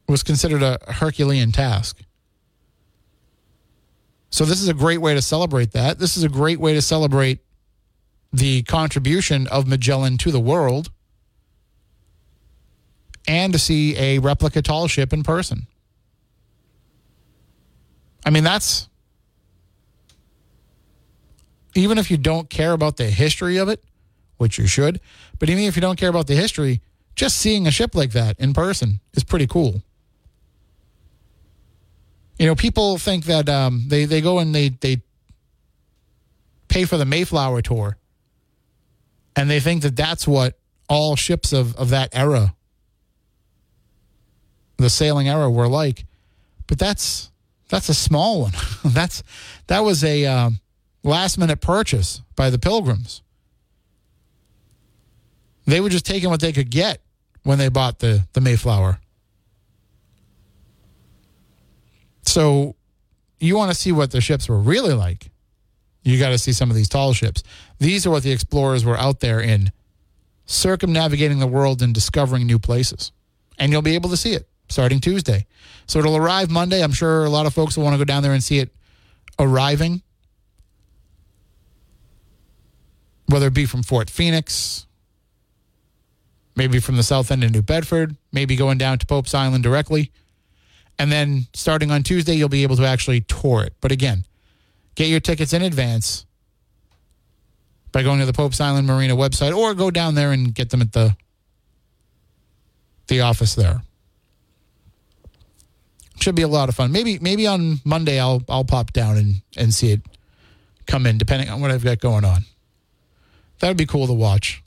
was 0.08 0.24
considered 0.24 0.62
a 0.62 0.80
Herculean 0.88 1.52
task. 1.52 2.02
So, 4.30 4.46
this 4.46 4.62
is 4.62 4.68
a 4.68 4.74
great 4.74 5.00
way 5.00 5.14
to 5.14 5.22
celebrate 5.22 5.72
that. 5.74 6.00
This 6.00 6.18
is 6.18 6.24
a 6.24 6.30
great 6.30 6.60
way 6.60 6.74
to 6.74 6.82
celebrate 6.82 7.40
the 8.32 8.64
contribution 8.64 9.48
of 9.48 9.68
Magellan 9.68 10.18
to 10.18 10.32
the 10.32 10.40
world 10.40 10.92
and 13.28 13.54
to 13.54 13.60
see 13.60 13.96
a 13.98 14.20
replica 14.20 14.62
tall 14.62 14.88
ship 14.88 15.14
in 15.14 15.24
person. 15.24 15.68
I 18.26 18.32
mean, 18.32 18.44
that's 18.44 18.90
even 21.76 21.98
if 21.98 22.10
you 22.10 22.18
don't 22.18 22.50
care 22.50 22.72
about 22.72 22.98
the 22.98 23.06
history 23.06 23.58
of 23.58 23.70
it, 23.70 23.84
which 24.38 24.58
you 24.58 24.68
should, 24.68 25.00
but 25.40 25.50
even 25.50 25.64
if 25.64 25.76
you 25.76 25.82
don't 25.82 25.98
care 25.98 26.10
about 26.10 26.28
the 26.28 26.36
history, 26.36 26.82
just 27.16 27.38
seeing 27.38 27.68
a 27.68 27.72
ship 27.72 27.96
like 27.96 28.12
that 28.12 28.40
in 28.40 28.54
person 28.54 29.00
is 29.14 29.24
pretty 29.24 29.48
cool. 29.48 29.84
You 32.38 32.48
know, 32.48 32.56
people 32.56 32.98
think 32.98 33.26
that 33.26 33.48
um, 33.48 33.86
they 33.88 34.06
they 34.06 34.22
go 34.22 34.40
and 34.40 34.54
they 34.54 34.70
they 34.70 35.02
pay 36.68 36.86
for 36.86 36.98
the 36.98 37.06
Mayflower 37.06 37.62
tour, 37.62 37.98
and 39.36 39.50
they 39.50 39.60
think 39.60 39.84
that 39.84 39.96
that's 39.96 40.28
what 40.28 40.58
all 40.90 41.16
ships 41.16 41.54
of 41.54 41.76
of 41.76 41.90
that 41.90 42.10
era, 42.14 42.56
the 44.78 44.90
sailing 44.90 45.30
era, 45.30 45.50
were 45.50 45.68
like. 45.68 46.06
But 46.66 46.80
that's 46.80 47.32
that's 47.70 47.90
a 47.90 47.94
small 47.94 48.42
one. 48.42 48.54
that's 48.86 49.24
that 49.68 49.82
was 49.82 50.04
a 50.04 50.26
um, 50.26 50.60
last 51.04 51.38
minute 51.38 51.62
purchase 51.62 52.22
by 52.36 52.50
the 52.50 52.60
Pilgrims. 52.60 53.22
They 55.66 55.80
were 55.80 55.90
just 55.90 56.06
taking 56.06 56.30
what 56.30 56.42
they 56.42 56.52
could 56.52 56.70
get 56.70 57.00
when 57.44 57.60
they 57.60 57.70
bought 57.70 58.00
the 58.00 58.28
the 58.34 58.42
Mayflower. 58.42 59.00
So 62.26 62.76
you 63.40 63.56
want 63.56 63.72
to 63.72 63.78
see 63.78 63.92
what 63.92 64.12
the 64.12 64.22
ships 64.22 64.48
were 64.48 64.60
really 64.60 64.94
like. 64.94 65.30
You 66.04 66.20
got 66.20 66.30
to 66.30 66.38
see 66.38 66.52
some 66.52 66.70
of 66.70 66.76
these 66.76 66.90
tall 66.90 67.14
ships. 67.14 67.44
These 67.80 68.06
are 68.06 68.10
what 68.10 68.24
the 68.24 68.32
explorers 68.32 68.84
were 68.84 68.98
out 68.98 69.20
there 69.20 69.40
in, 69.40 69.72
circumnavigating 70.46 71.40
the 71.40 71.48
world 71.48 71.82
and 71.82 71.94
discovering 71.94 72.46
new 72.46 72.60
places. 72.60 73.12
And 73.58 73.72
you'll 73.72 73.82
be 73.82 73.96
able 73.96 74.10
to 74.10 74.18
see 74.18 74.34
it 74.34 74.48
starting 74.70 75.00
Tuesday. 75.00 75.46
So 75.88 76.00
it'll 76.00 76.18
arrive 76.18 76.50
Monday. 76.50 76.84
I'm 76.84 76.92
sure 76.92 77.26
a 77.26 77.30
lot 77.30 77.46
of 77.46 77.54
folks 77.54 77.78
will 77.78 77.84
want 77.84 77.94
to 77.94 77.98
go 77.98 78.06
down 78.06 78.24
there 78.24 78.34
and 78.34 78.44
see 78.44 78.60
it 78.60 78.74
arriving, 79.40 80.02
whether 83.28 83.48
it 83.48 83.54
be 83.54 83.66
from 83.66 83.84
Fort 83.84 84.10
Phoenix, 84.10 84.86
maybe 86.56 86.80
from 86.80 86.98
the 86.98 87.04
south 87.04 87.32
end 87.32 87.44
of 87.44 87.52
New 87.52 87.62
Bedford, 87.62 88.16
maybe 88.32 88.56
going 88.56 88.78
down 88.78 89.00
to 89.00 89.06
Pope's 89.06 89.34
Island 89.34 89.64
directly. 89.64 90.12
And 91.00 91.12
then 91.12 91.48
starting 91.54 91.92
on 91.92 92.04
Tuesday, 92.04 92.36
you'll 92.36 92.50
be 92.50 92.64
able 92.64 92.76
to 92.78 92.86
actually 92.86 93.22
tour 93.22 93.64
it. 93.64 93.74
But 93.82 93.92
again, 93.92 94.26
get 94.96 95.08
your 95.08 95.20
tickets 95.20 95.54
in 95.54 95.62
advance 95.62 96.26
by 97.92 98.04
going 98.04 98.20
to 98.20 98.26
the 98.26 98.34
Pope's 98.34 98.62
Island 98.62 98.88
Marina 98.88 99.16
website 99.16 99.56
or 99.56 99.74
go 99.74 99.92
down 99.92 100.16
there 100.16 100.32
and 100.32 100.54
get 100.54 100.70
them 100.70 100.82
at 100.82 100.94
the 100.94 101.16
the 103.08 103.22
office 103.22 103.56
there. 103.56 103.82
Should 106.20 106.36
be 106.36 106.42
a 106.42 106.48
lot 106.48 106.70
of 106.70 106.76
fun. 106.76 106.92
Maybe 106.92 107.20
maybe 107.20 107.48
on 107.48 107.80
Monday 107.84 108.20
I'll 108.20 108.44
I'll 108.48 108.64
pop 108.64 108.94
down 108.94 109.18
and, 109.18 109.42
and 109.58 109.74
see 109.74 109.92
it 109.92 110.02
come 110.88 111.06
in, 111.06 111.18
depending 111.18 111.50
on 111.50 111.62
what 111.62 111.72
I've 111.72 111.84
got 111.84 112.00
going 112.00 112.26
on. 112.26 112.46
That 113.60 113.68
would 113.68 113.78
be 113.78 113.86
cool 113.86 114.08
to 114.08 114.14
watch. 114.14 114.63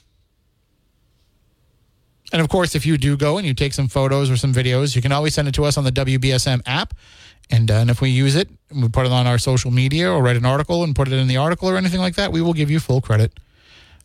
And 2.33 2.43
of 2.43 2.49
course, 2.49 2.75
if 2.75 2.85
you 2.85 2.99
do 2.99 3.17
go 3.17 3.39
and 3.39 3.47
you 3.47 3.55
take 3.55 3.73
some 3.73 3.89
photos 3.89 4.31
or 4.31 4.37
some 4.37 4.53
videos, 4.53 4.97
you 4.97 5.03
can 5.03 5.13
always 5.13 5.35
send 5.35 5.49
it 5.49 5.55
to 5.55 5.65
us 5.65 5.79
on 5.79 5.85
the 5.85 5.93
WBSM 5.93 6.61
app. 6.67 6.95
And, 7.51 7.71
uh, 7.71 7.75
and 7.75 7.91
if 7.91 8.01
we 8.01 8.11
use 8.11 8.35
it, 8.35 8.49
we 8.75 8.89
put 8.89 9.07
it 9.07 9.13
on 9.13 9.27
our 9.27 9.39
social 9.39 9.71
media 9.71 10.11
or 10.11 10.23
write 10.23 10.37
an 10.37 10.45
article 10.45 10.83
and 10.83 10.97
put 10.97 11.07
it 11.07 11.15
in 11.15 11.29
the 11.29 11.37
article 11.37 11.69
or 11.69 11.77
anything 11.77 12.01
like 12.01 12.17
that, 12.17 12.33
we 12.33 12.43
will 12.43 12.55
give 12.55 12.71
you 12.71 12.81
full 12.81 13.01
credit. 13.01 13.39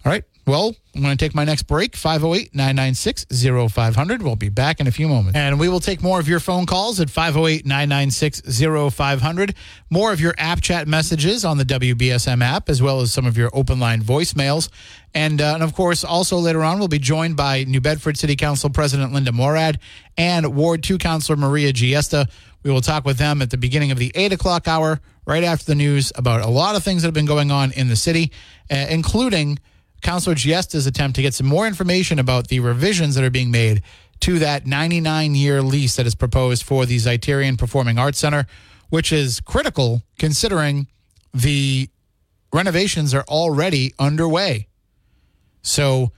All 0.05 0.11
right. 0.11 0.23
Well, 0.51 0.75
I'm 0.93 1.01
going 1.01 1.15
to 1.15 1.25
take 1.25 1.33
my 1.33 1.45
next 1.45 1.63
break, 1.63 1.95
508 1.95 2.53
996 2.53 3.25
0500. 3.71 4.21
We'll 4.21 4.35
be 4.35 4.49
back 4.49 4.81
in 4.81 4.87
a 4.87 4.91
few 4.91 5.07
moments. 5.07 5.37
And 5.37 5.57
we 5.57 5.69
will 5.69 5.79
take 5.79 6.03
more 6.03 6.19
of 6.19 6.27
your 6.27 6.41
phone 6.41 6.65
calls 6.65 6.99
at 6.99 7.09
508 7.09 7.65
996 7.65 8.41
0500. 8.93 9.55
More 9.89 10.11
of 10.11 10.19
your 10.19 10.35
app 10.37 10.59
chat 10.59 10.89
messages 10.89 11.45
on 11.45 11.57
the 11.57 11.63
WBSM 11.63 12.43
app, 12.43 12.67
as 12.67 12.81
well 12.81 12.99
as 12.99 13.13
some 13.13 13.25
of 13.25 13.37
your 13.37 13.49
open 13.53 13.79
line 13.79 14.01
voicemails. 14.01 14.67
And, 15.13 15.39
uh, 15.39 15.53
and 15.53 15.63
of 15.63 15.73
course, 15.73 16.03
also 16.03 16.37
later 16.37 16.63
on, 16.63 16.79
we'll 16.79 16.89
be 16.89 16.99
joined 16.99 17.37
by 17.37 17.63
New 17.63 17.79
Bedford 17.79 18.17
City 18.17 18.35
Council 18.35 18.69
President 18.69 19.13
Linda 19.13 19.31
Morad 19.31 19.79
and 20.17 20.53
Ward 20.53 20.83
2 20.83 20.97
Councilor 20.97 21.37
Maria 21.37 21.71
Giesta. 21.71 22.29
We 22.63 22.71
will 22.71 22.81
talk 22.81 23.05
with 23.05 23.17
them 23.17 23.41
at 23.41 23.51
the 23.51 23.57
beginning 23.57 23.91
of 23.91 23.99
the 23.99 24.11
8 24.15 24.33
o'clock 24.33 24.67
hour, 24.67 24.99
right 25.25 25.45
after 25.45 25.63
the 25.63 25.75
news, 25.75 26.11
about 26.17 26.41
a 26.41 26.49
lot 26.49 26.75
of 26.75 26.83
things 26.83 27.03
that 27.03 27.07
have 27.07 27.13
been 27.13 27.25
going 27.25 27.51
on 27.51 27.71
in 27.71 27.87
the 27.87 27.95
city, 27.95 28.33
uh, 28.69 28.87
including 28.89 29.57
Councilor 30.01 30.35
Giesta's 30.35 30.87
attempt 30.87 31.15
to 31.15 31.21
get 31.21 31.33
some 31.33 31.47
more 31.47 31.67
information 31.67 32.19
about 32.19 32.47
the 32.47 32.59
revisions 32.59 33.15
that 33.15 33.23
are 33.23 33.29
being 33.29 33.51
made 33.51 33.81
to 34.21 34.39
that 34.39 34.65
99 34.65 35.35
year 35.35 35.61
lease 35.61 35.95
that 35.95 36.05
is 36.05 36.15
proposed 36.15 36.63
for 36.63 36.85
the 36.85 36.97
Zeiterion 36.97 37.57
Performing 37.57 37.97
Arts 37.97 38.19
Center, 38.19 38.45
which 38.89 39.11
is 39.11 39.39
critical 39.39 40.01
considering 40.17 40.87
the 41.33 41.89
renovations 42.53 43.13
are 43.13 43.25
already 43.27 43.93
underway. 43.99 44.67
So 45.61 46.11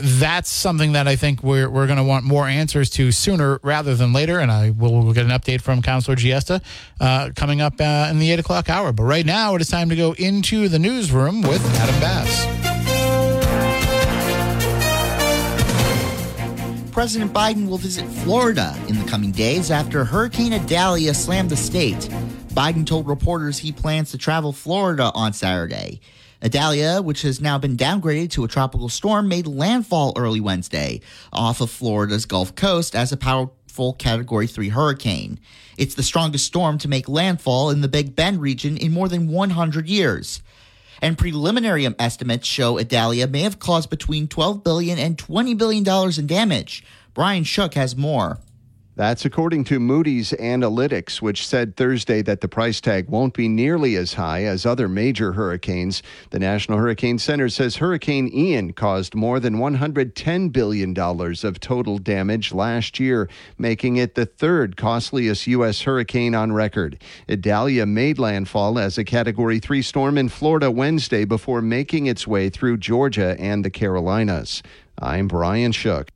that's 0.00 0.50
something 0.50 0.92
that 0.92 1.08
I 1.08 1.16
think 1.16 1.42
we're, 1.42 1.68
we're 1.68 1.86
going 1.86 1.98
to 1.98 2.04
want 2.04 2.24
more 2.24 2.46
answers 2.46 2.90
to 2.90 3.10
sooner 3.12 3.58
rather 3.62 3.94
than 3.94 4.12
later. 4.12 4.38
And 4.38 4.50
I 4.50 4.70
will 4.70 5.02
we'll 5.02 5.12
get 5.12 5.24
an 5.24 5.30
update 5.30 5.60
from 5.60 5.82
Councilor 5.82 6.16
Giesta 6.16 6.62
uh, 7.00 7.30
coming 7.34 7.60
up 7.60 7.74
uh, 7.80 8.08
in 8.10 8.18
the 8.18 8.30
8 8.32 8.40
o'clock 8.40 8.68
hour. 8.68 8.92
But 8.92 9.04
right 9.04 9.26
now, 9.26 9.54
it 9.54 9.60
is 9.60 9.68
time 9.68 9.88
to 9.88 9.96
go 9.96 10.12
into 10.12 10.68
the 10.68 10.78
newsroom 10.78 11.42
with 11.42 11.64
Adam 11.76 12.00
Bass. 12.00 12.67
President 16.98 17.32
Biden 17.32 17.68
will 17.68 17.78
visit 17.78 18.04
Florida 18.08 18.76
in 18.88 18.98
the 18.98 19.04
coming 19.04 19.30
days 19.30 19.70
after 19.70 20.04
Hurricane 20.04 20.52
Idalia 20.52 21.14
slammed 21.14 21.48
the 21.48 21.56
state. 21.56 21.94
Biden 22.54 22.84
told 22.84 23.06
reporters 23.06 23.56
he 23.56 23.70
plans 23.70 24.10
to 24.10 24.18
travel 24.18 24.52
Florida 24.52 25.12
on 25.14 25.32
Saturday. 25.32 26.00
Idalia, 26.42 27.00
which 27.00 27.22
has 27.22 27.40
now 27.40 27.56
been 27.56 27.76
downgraded 27.76 28.32
to 28.32 28.42
a 28.42 28.48
tropical 28.48 28.88
storm, 28.88 29.28
made 29.28 29.46
landfall 29.46 30.12
early 30.16 30.40
Wednesday 30.40 31.00
off 31.32 31.60
of 31.60 31.70
Florida's 31.70 32.26
Gulf 32.26 32.56
Coast 32.56 32.96
as 32.96 33.12
a 33.12 33.16
powerful 33.16 33.92
Category 33.92 34.48
3 34.48 34.70
hurricane. 34.70 35.38
It's 35.76 35.94
the 35.94 36.02
strongest 36.02 36.46
storm 36.46 36.78
to 36.78 36.88
make 36.88 37.08
landfall 37.08 37.70
in 37.70 37.80
the 37.80 37.86
Big 37.86 38.16
Bend 38.16 38.40
region 38.40 38.76
in 38.76 38.90
more 38.90 39.08
than 39.08 39.28
100 39.28 39.88
years 39.88 40.42
and 41.00 41.18
preliminary 41.18 41.86
estimates 41.98 42.46
show 42.46 42.78
Idalia 42.78 43.26
may 43.26 43.42
have 43.42 43.58
caused 43.58 43.90
between 43.90 44.28
$12 44.28 44.64
billion 44.64 44.98
and 44.98 45.16
$20 45.16 45.56
billion 45.56 45.84
in 46.18 46.26
damage. 46.26 46.84
Brian 47.14 47.44
Shook 47.44 47.74
has 47.74 47.96
more. 47.96 48.38
That's 48.98 49.24
according 49.24 49.62
to 49.66 49.78
Moody's 49.78 50.32
Analytics, 50.32 51.22
which 51.22 51.46
said 51.46 51.76
Thursday 51.76 52.20
that 52.22 52.40
the 52.40 52.48
price 52.48 52.80
tag 52.80 53.08
won't 53.08 53.32
be 53.32 53.46
nearly 53.46 53.94
as 53.94 54.14
high 54.14 54.42
as 54.42 54.66
other 54.66 54.88
major 54.88 55.34
hurricanes. 55.34 56.02
The 56.30 56.40
National 56.40 56.78
Hurricane 56.78 57.20
Center 57.20 57.48
says 57.48 57.76
Hurricane 57.76 58.26
Ian 58.26 58.72
caused 58.72 59.14
more 59.14 59.38
than 59.38 59.58
$110 59.58 60.50
billion 60.50 60.98
of 60.98 61.60
total 61.60 61.98
damage 61.98 62.52
last 62.52 62.98
year, 62.98 63.30
making 63.56 63.98
it 63.98 64.16
the 64.16 64.26
third 64.26 64.76
costliest 64.76 65.46
U.S. 65.46 65.82
hurricane 65.82 66.34
on 66.34 66.50
record. 66.50 67.00
Idalia 67.30 67.86
made 67.86 68.18
landfall 68.18 68.80
as 68.80 68.98
a 68.98 69.04
Category 69.04 69.60
3 69.60 69.80
storm 69.80 70.18
in 70.18 70.28
Florida 70.28 70.72
Wednesday 70.72 71.24
before 71.24 71.62
making 71.62 72.06
its 72.06 72.26
way 72.26 72.50
through 72.50 72.78
Georgia 72.78 73.36
and 73.38 73.64
the 73.64 73.70
Carolinas. 73.70 74.60
I'm 75.00 75.28
Brian 75.28 75.70
Shook. 75.70 76.08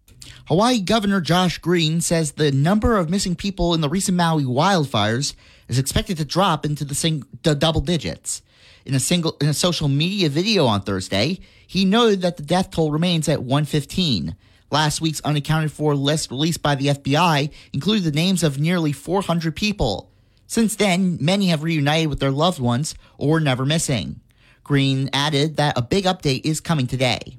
Hawaii 0.46 0.80
Governor 0.80 1.20
Josh 1.20 1.58
Green 1.58 2.00
says 2.00 2.32
the 2.32 2.52
number 2.52 2.96
of 2.96 3.10
missing 3.10 3.36
people 3.36 3.74
in 3.74 3.80
the 3.80 3.88
recent 3.88 4.16
Maui 4.16 4.44
wildfires 4.44 5.34
is 5.68 5.78
expected 5.78 6.16
to 6.18 6.24
drop 6.24 6.66
into 6.66 6.84
the, 6.84 6.94
sing- 6.94 7.24
the 7.42 7.54
double 7.54 7.80
digits. 7.80 8.42
In 8.84 8.94
a 8.94 9.00
single 9.00 9.36
in 9.40 9.48
a 9.48 9.54
social 9.54 9.88
media 9.88 10.28
video 10.28 10.66
on 10.66 10.82
Thursday, 10.82 11.38
he 11.66 11.84
noted 11.84 12.20
that 12.22 12.36
the 12.36 12.42
death 12.42 12.70
toll 12.70 12.90
remains 12.90 13.28
at 13.28 13.42
115. 13.42 14.34
Last 14.72 15.00
week's 15.00 15.20
unaccounted 15.20 15.70
for 15.70 15.94
list 15.94 16.30
released 16.30 16.62
by 16.62 16.74
the 16.74 16.88
FBI 16.88 17.50
included 17.72 18.04
the 18.04 18.16
names 18.16 18.42
of 18.42 18.58
nearly 18.58 18.90
400 18.90 19.54
people. 19.54 20.10
Since 20.46 20.76
then, 20.76 21.18
many 21.20 21.48
have 21.48 21.62
reunited 21.62 22.08
with 22.08 22.20
their 22.20 22.30
loved 22.30 22.58
ones 22.58 22.94
or 23.18 23.38
never 23.38 23.64
missing. 23.64 24.20
Green 24.64 25.10
added 25.12 25.56
that 25.56 25.78
a 25.78 25.82
big 25.82 26.04
update 26.04 26.44
is 26.44 26.60
coming 26.60 26.86
today. 26.86 27.38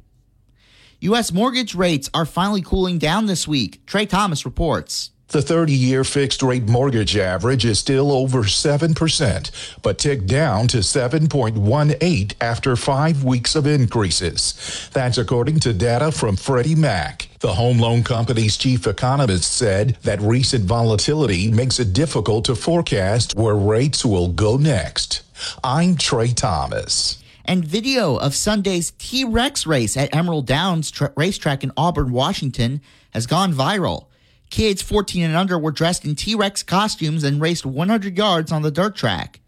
U.S. 1.04 1.34
mortgage 1.34 1.76
rates 1.76 2.10
are 2.14 2.26
finally 2.26 2.62
cooling 2.62 2.98
down 2.98 3.26
this 3.26 3.46
week. 3.46 3.86
Trey 3.86 4.06
Thomas 4.06 4.46
reports. 4.46 5.12
The 5.28 5.42
30 5.42 5.74
year 5.74 6.06
fixed 6.06 6.42
rate 6.42 6.64
mortgage 6.64 7.18
average 7.18 7.66
is 7.66 7.78
still 7.78 8.10
over 8.10 8.44
7%, 8.44 9.82
but 9.82 9.98
ticked 9.98 10.28
down 10.28 10.70
to 10.70 10.78
7.18 10.78 12.34
after 12.40 12.78
five 12.78 13.22
weeks 13.26 13.54
of 13.54 13.68
increases. 13.68 14.90
That's 14.94 15.18
according 15.18 15.60
to 15.62 15.74
data 15.74 16.10
from 16.10 16.38
Freddie 16.38 16.74
Mac. 16.74 17.28
The 17.42 17.56
home 17.56 17.80
loan 17.80 18.04
company's 18.06 18.56
chief 18.56 18.88
economist 18.88 19.52
said 19.52 19.98
that 20.04 20.22
recent 20.22 20.64
volatility 20.64 21.52
makes 21.52 21.82
it 21.82 21.92
difficult 21.92 22.46
to 22.46 22.56
forecast 22.56 23.36
where 23.36 23.56
rates 23.56 24.06
will 24.06 24.30
go 24.30 24.56
next. 24.56 25.22
I'm 25.66 25.98
Trey 25.98 26.30
Thomas 26.30 27.23
and 27.46 27.66
video 27.66 28.16
of 28.16 28.36
Sunday's 28.36 28.92
T 28.92 29.24
Rex 29.24 29.66
race 29.66 29.98
at 29.98 30.14
Emerald 30.16 30.48
Downs 30.48 30.92
tra- 30.92 31.14
Racetrack 31.16 31.64
in 31.64 31.72
Auburn, 31.76 32.12
Washington, 32.12 32.82
has 33.12 33.28
gone 33.28 33.54
viral. 33.54 34.08
Kids 34.50 34.82
14 34.82 35.24
and 35.24 35.36
under 35.36 35.58
were 35.58 35.72
dressed 35.72 36.06
in 36.06 36.16
T 36.16 36.36
Rex 36.36 36.64
costumes 36.64 37.24
and 37.24 37.42
raced 37.42 37.66
100 37.66 38.18
yards 38.18 38.52
on 38.52 38.62
the 38.62 38.72
dirt 38.72 38.96
track. 38.96 39.40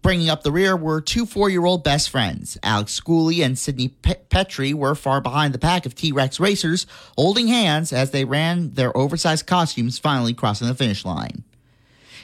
Bringing 0.00 0.30
up 0.30 0.42
the 0.42 0.52
rear 0.52 0.76
were 0.76 1.00
two 1.00 1.26
four 1.26 1.48
year 1.50 1.64
old 1.64 1.84
best 1.84 2.10
friends. 2.10 2.58
Alex 2.62 2.98
Schooley 2.98 3.44
and 3.44 3.58
Sydney 3.58 3.88
Pe- 3.88 4.22
Petrie 4.30 4.74
were 4.74 4.94
far 4.94 5.20
behind 5.20 5.54
the 5.54 5.58
pack 5.58 5.86
of 5.86 5.94
T 5.94 6.12
Rex 6.12 6.40
racers, 6.40 6.86
holding 7.16 7.48
hands 7.48 7.92
as 7.92 8.10
they 8.10 8.24
ran 8.24 8.72
their 8.72 8.96
oversized 8.96 9.46
costumes, 9.46 9.98
finally 9.98 10.34
crossing 10.34 10.66
the 10.66 10.74
finish 10.74 11.04
line. 11.04 11.44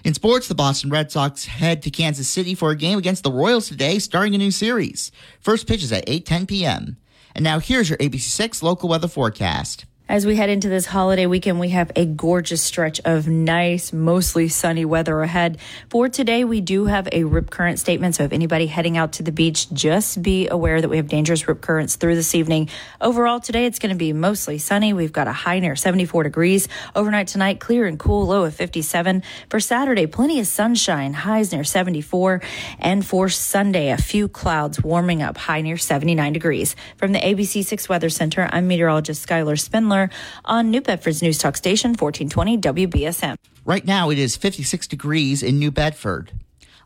In 0.05 0.15
sports, 0.15 0.47
the 0.47 0.55
Boston 0.55 0.91
Red 0.91 1.11
Sox 1.11 1.47
head 1.47 1.83
to 1.83 1.91
Kansas 1.91 2.29
City 2.29 2.55
for 2.55 2.71
a 2.71 2.77
game 2.77 2.99
against 2.99 3.25
the 3.25 3.33
Royals 3.33 3.69
today, 3.69 3.99
starting 3.99 4.35
a 4.35 4.39
new 4.39 4.51
series. 4.51 5.11
First 5.41 5.67
pitch 5.67 5.83
is 5.83 5.93
at 5.93 6.07
8:10 6.07 6.49
p.m. 6.49 6.97
And 7.35 7.45
now 7.45 7.59
here's 7.59 7.89
your 7.89 7.99
ABC6 7.99 8.63
local 8.63 8.89
weather 8.89 9.09
forecast. 9.09 9.85
As 10.11 10.25
we 10.25 10.37
head 10.37 10.49
into 10.49 10.71
this 10.71 10.87
holiday 10.87 11.27
weekend, 11.27 11.61
we 11.61 11.69
have 11.69 11.93
a 11.95 12.07
gorgeous 12.07 12.63
stretch 12.63 12.99
of 13.05 13.29
nice, 13.29 13.93
mostly 13.93 14.49
sunny 14.49 14.87
weather 14.87 15.21
ahead. 15.21 15.59
For 15.91 16.09
today, 16.09 16.45
we 16.45 16.63
do 16.63 16.87
have 16.87 17.11
a 17.13 17.25
rip 17.25 17.51
current 17.51 17.79
statement. 17.79 18.15
So 18.15 18.25
if 18.25 18.33
anybody 18.33 18.69
heading 18.69 18.97
out 18.97 19.13
to 19.15 19.23
the 19.23 19.33
beach, 19.33 19.71
just 19.71 20.23
be 20.23 20.49
aware 20.49 20.81
that 20.81 20.89
we 20.89 20.97
have 20.97 21.09
dangerous 21.09 21.47
rip 21.47 21.61
currents 21.61 21.97
through 21.97 22.15
this 22.15 22.35
evening. 22.35 22.71
Overall, 23.03 23.39
today 23.39 23.67
it's 23.67 23.79
going 23.79 23.91
to 23.91 23.99
be 23.99 24.15
mostly 24.15 24.57
sunny. 24.57 24.95
We've 24.95 25.13
got 25.13 25.29
a 25.29 25.33
high 25.33 25.59
near 25.59 25.77
74 25.77 26.23
degrees. 26.23 26.69
Overnight 26.97 27.29
tonight, 27.29 27.61
clear 27.61 27.85
and 27.85 27.99
cool, 27.99 28.29
low 28.29 28.45
of 28.45 28.55
57. 28.55 29.23
For 29.51 29.61
Saturday, 29.61 30.07
plenty 30.07 30.41
of 30.41 30.47
sunshine, 30.47 31.13
highs 31.13 31.53
near 31.53 31.65
74. 31.65 32.41
And 32.79 33.05
for 33.05 33.29
Sunday, 33.29 33.91
a 33.91 33.99
few 33.99 34.27
clouds 34.27 34.83
warming 34.83 35.21
up, 35.21 35.37
high 35.37 35.61
near 35.61 35.77
79 35.77 36.33
degrees. 36.33 36.77
From 36.97 37.13
the 37.13 37.21
ABC6 37.21 37.91
Weather 37.91 38.09
Center, 38.09 38.49
I'm 38.51 38.67
meteorologist 38.67 39.29
Skylar 39.29 39.61
Spindler 39.61 39.98
on 40.45 40.71
New 40.71 40.81
Bedford's 40.81 41.23
News 41.23 41.39
Talk 41.39 41.57
Station, 41.57 41.91
1420 41.91 42.59
WBSM. 42.59 43.37
Right 43.65 43.85
now, 43.85 44.11
it 44.11 44.19
is 44.19 44.37
56 44.37 44.87
degrees 44.87 45.43
in 45.43 45.59
New 45.59 45.71
Bedford. 45.71 46.33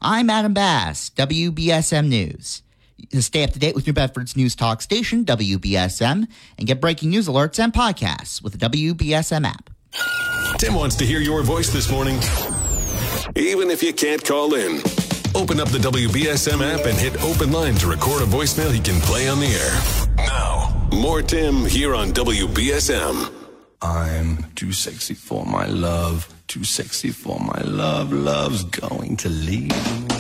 I'm 0.01 0.31
Adam 0.31 0.55
Bass, 0.55 1.11
WBSM 1.11 2.09
News. 2.09 2.62
Stay 3.20 3.44
up 3.44 3.51
to 3.51 3.59
date 3.59 3.75
with 3.75 3.87
New 3.87 3.92
Bedford's 3.92 4.37
News 4.37 4.55
Talk 4.55 4.81
Station, 4.81 5.25
WBSM, 5.25 6.27
and 6.59 6.66
get 6.66 6.81
breaking 6.81 7.11
news 7.11 7.29
alerts 7.29 7.62
and 7.62 7.72
podcasts 7.72 8.42
with 8.42 8.59
the 8.59 8.68
WBSM 8.68 9.44
app. 9.46 9.70
Tim 10.59 10.75
wants 10.75 10.96
to 10.96 11.07
hear 11.07 11.20
your 11.20 11.42
voice 11.42 11.70
this 11.72 11.90
morning, 11.90 12.16
even 13.37 13.70
if 13.70 13.83
you 13.83 13.92
can't 13.92 14.25
call 14.25 14.55
in. 14.55 14.81
Open 15.35 15.61
up 15.61 15.68
the 15.68 15.79
WBSM 15.79 16.61
app 16.62 16.85
and 16.85 16.97
hit 16.99 17.23
open 17.25 17.53
line 17.53 17.75
to 17.77 17.87
record 17.87 18.23
a 18.23 18.27
voicemail 18.27 18.71
he 18.71 18.81
can 18.81 19.01
play 19.01 19.29
on 19.29 19.40
the 19.40 19.47
air. 19.47 20.27
Now, 20.27 20.88
more 20.92 21.23
Tim 21.23 21.64
here 21.64 21.95
on 21.95 22.12
WBSM. 22.12 23.33
I'm 23.81 24.45
too 24.55 24.73
sexy 24.73 25.14
for 25.14 25.47
my 25.47 25.66
love, 25.66 26.33
too 26.49 26.64
sexy 26.64 27.11
for 27.11 27.40
my 27.40 27.62
love, 27.62 28.12
love's 28.12 28.64
going 28.64 29.16
to 29.18 29.29
leave. 29.31 29.73
it 29.73 30.12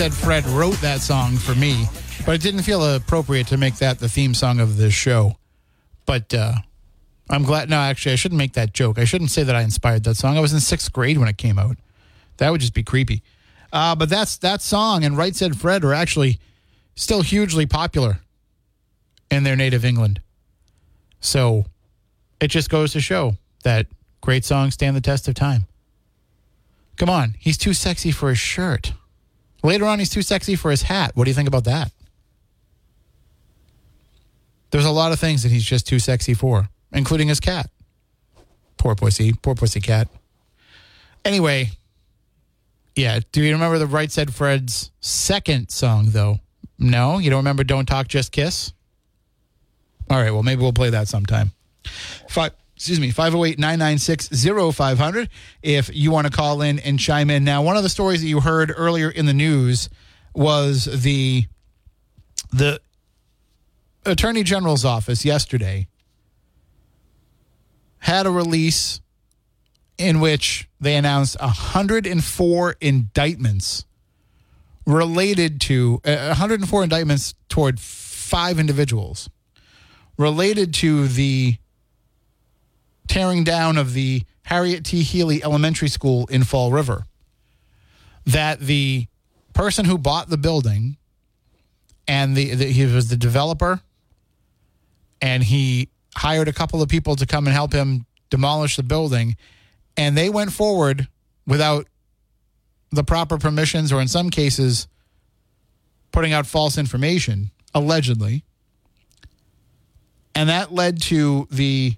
Said 0.00 0.14
Fred 0.14 0.46
wrote 0.46 0.80
that 0.80 1.02
song 1.02 1.36
for 1.36 1.54
me, 1.54 1.84
but 2.24 2.34
it 2.34 2.40
didn't 2.40 2.62
feel 2.62 2.94
appropriate 2.94 3.46
to 3.48 3.58
make 3.58 3.76
that 3.76 3.98
the 3.98 4.08
theme 4.08 4.32
song 4.32 4.58
of 4.58 4.78
this 4.78 4.94
show. 4.94 5.36
But 6.06 6.32
uh, 6.32 6.54
I'm 7.28 7.42
glad. 7.42 7.68
No, 7.68 7.76
actually, 7.76 8.12
I 8.12 8.14
shouldn't 8.14 8.38
make 8.38 8.54
that 8.54 8.72
joke. 8.72 8.98
I 8.98 9.04
shouldn't 9.04 9.30
say 9.30 9.42
that 9.42 9.54
I 9.54 9.60
inspired 9.60 10.04
that 10.04 10.14
song. 10.14 10.38
I 10.38 10.40
was 10.40 10.54
in 10.54 10.60
sixth 10.60 10.90
grade 10.90 11.18
when 11.18 11.28
it 11.28 11.36
came 11.36 11.58
out. 11.58 11.76
That 12.38 12.48
would 12.48 12.62
just 12.62 12.72
be 12.72 12.82
creepy. 12.82 13.22
Uh, 13.74 13.94
but 13.94 14.08
that's 14.08 14.38
that 14.38 14.62
song 14.62 15.04
and 15.04 15.18
Right 15.18 15.36
Said 15.36 15.58
Fred 15.58 15.84
are 15.84 15.92
actually 15.92 16.38
still 16.94 17.20
hugely 17.20 17.66
popular 17.66 18.20
in 19.30 19.42
their 19.42 19.54
native 19.54 19.84
England. 19.84 20.22
So 21.20 21.66
it 22.40 22.48
just 22.48 22.70
goes 22.70 22.94
to 22.94 23.02
show 23.02 23.36
that 23.64 23.86
great 24.22 24.46
songs 24.46 24.72
stand 24.72 24.96
the 24.96 25.02
test 25.02 25.28
of 25.28 25.34
time. 25.34 25.66
Come 26.96 27.10
on, 27.10 27.34
he's 27.38 27.58
too 27.58 27.74
sexy 27.74 28.10
for 28.12 28.30
his 28.30 28.38
shirt. 28.38 28.94
Later 29.62 29.84
on, 29.86 29.98
he's 29.98 30.10
too 30.10 30.22
sexy 30.22 30.56
for 30.56 30.70
his 30.70 30.82
hat. 30.82 31.12
What 31.14 31.24
do 31.24 31.30
you 31.30 31.34
think 31.34 31.48
about 31.48 31.64
that? 31.64 31.92
There's 34.70 34.84
a 34.84 34.90
lot 34.90 35.12
of 35.12 35.18
things 35.18 35.42
that 35.42 35.50
he's 35.50 35.64
just 35.64 35.86
too 35.86 35.98
sexy 35.98 36.34
for, 36.34 36.68
including 36.92 37.28
his 37.28 37.40
cat. 37.40 37.70
Poor 38.76 38.94
pussy, 38.94 39.32
poor 39.32 39.54
pussy 39.54 39.80
cat. 39.80 40.08
Anyway, 41.24 41.70
yeah. 42.94 43.20
Do 43.32 43.42
you 43.42 43.52
remember 43.52 43.78
the 43.78 43.86
Right 43.86 44.10
Said 44.10 44.32
Fred's 44.32 44.90
second 45.00 45.70
song, 45.70 46.06
though? 46.10 46.38
No, 46.78 47.18
you 47.18 47.30
don't 47.30 47.38
remember 47.38 47.64
Don't 47.64 47.86
Talk, 47.86 48.08
Just 48.08 48.32
Kiss? 48.32 48.72
All 50.08 50.16
right, 50.16 50.30
well, 50.30 50.42
maybe 50.42 50.62
we'll 50.62 50.72
play 50.72 50.90
that 50.90 51.08
sometime. 51.08 51.52
Five 52.28 52.52
excuse 52.80 52.98
me, 52.98 53.10
508 53.10 53.58
996 53.58 54.30
0500 54.74 55.28
if 55.62 55.94
you 55.94 56.10
want 56.10 56.26
to 56.26 56.32
call 56.32 56.62
in 56.62 56.78
and 56.78 56.98
chime 56.98 57.28
in. 57.28 57.44
Now, 57.44 57.60
one 57.60 57.76
of 57.76 57.82
the 57.82 57.90
stories 57.90 58.22
that 58.22 58.26
you 58.26 58.40
heard 58.40 58.72
earlier 58.74 59.10
in 59.10 59.26
the 59.26 59.34
news 59.34 59.90
was 60.34 60.86
the 60.86 61.44
The 62.54 62.80
Attorney 64.06 64.44
General's 64.44 64.86
office 64.86 65.26
yesterday 65.26 65.88
had 67.98 68.24
a 68.24 68.30
release 68.30 69.02
in 69.98 70.20
which 70.20 70.66
they 70.80 70.96
announced 70.96 71.38
104 71.38 72.76
indictments 72.80 73.84
related 74.86 75.60
to 75.60 76.00
uh, 76.06 76.28
104 76.28 76.82
indictments 76.82 77.34
toward 77.50 77.78
five 77.78 78.58
individuals 78.58 79.28
related 80.16 80.72
to 80.72 81.06
the 81.08 81.58
tearing 83.10 83.42
down 83.42 83.76
of 83.76 83.92
the 83.92 84.22
Harriet 84.44 84.84
T. 84.84 85.02
Healy 85.02 85.42
Elementary 85.42 85.88
School 85.88 86.28
in 86.30 86.44
Fall 86.44 86.70
River. 86.70 87.06
That 88.24 88.60
the 88.60 89.08
person 89.52 89.84
who 89.84 89.98
bought 89.98 90.30
the 90.30 90.36
building 90.36 90.96
and 92.06 92.36
the, 92.36 92.54
the 92.54 92.66
he 92.66 92.86
was 92.86 93.08
the 93.08 93.16
developer 93.16 93.80
and 95.20 95.42
he 95.42 95.88
hired 96.14 96.46
a 96.46 96.52
couple 96.52 96.80
of 96.80 96.88
people 96.88 97.16
to 97.16 97.26
come 97.26 97.48
and 97.48 97.54
help 97.54 97.72
him 97.72 98.06
demolish 98.30 98.76
the 98.76 98.84
building 98.84 99.36
and 99.96 100.16
they 100.16 100.30
went 100.30 100.52
forward 100.52 101.08
without 101.48 101.88
the 102.92 103.02
proper 103.02 103.38
permissions 103.38 103.92
or 103.92 104.00
in 104.00 104.06
some 104.06 104.30
cases 104.30 104.86
putting 106.12 106.32
out 106.32 106.46
false 106.46 106.78
information 106.78 107.50
allegedly 107.74 108.44
and 110.34 110.48
that 110.48 110.72
led 110.72 111.02
to 111.02 111.48
the 111.50 111.96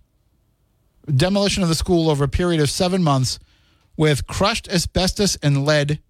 demolition 1.06 1.62
of 1.62 1.68
the 1.68 1.74
school 1.74 2.10
over 2.10 2.24
a 2.24 2.28
period 2.28 2.60
of 2.60 2.70
7 2.70 3.02
months 3.02 3.38
with 3.96 4.26
crushed 4.26 4.68
asbestos 4.68 5.36
and 5.42 5.64
lead 5.64 6.00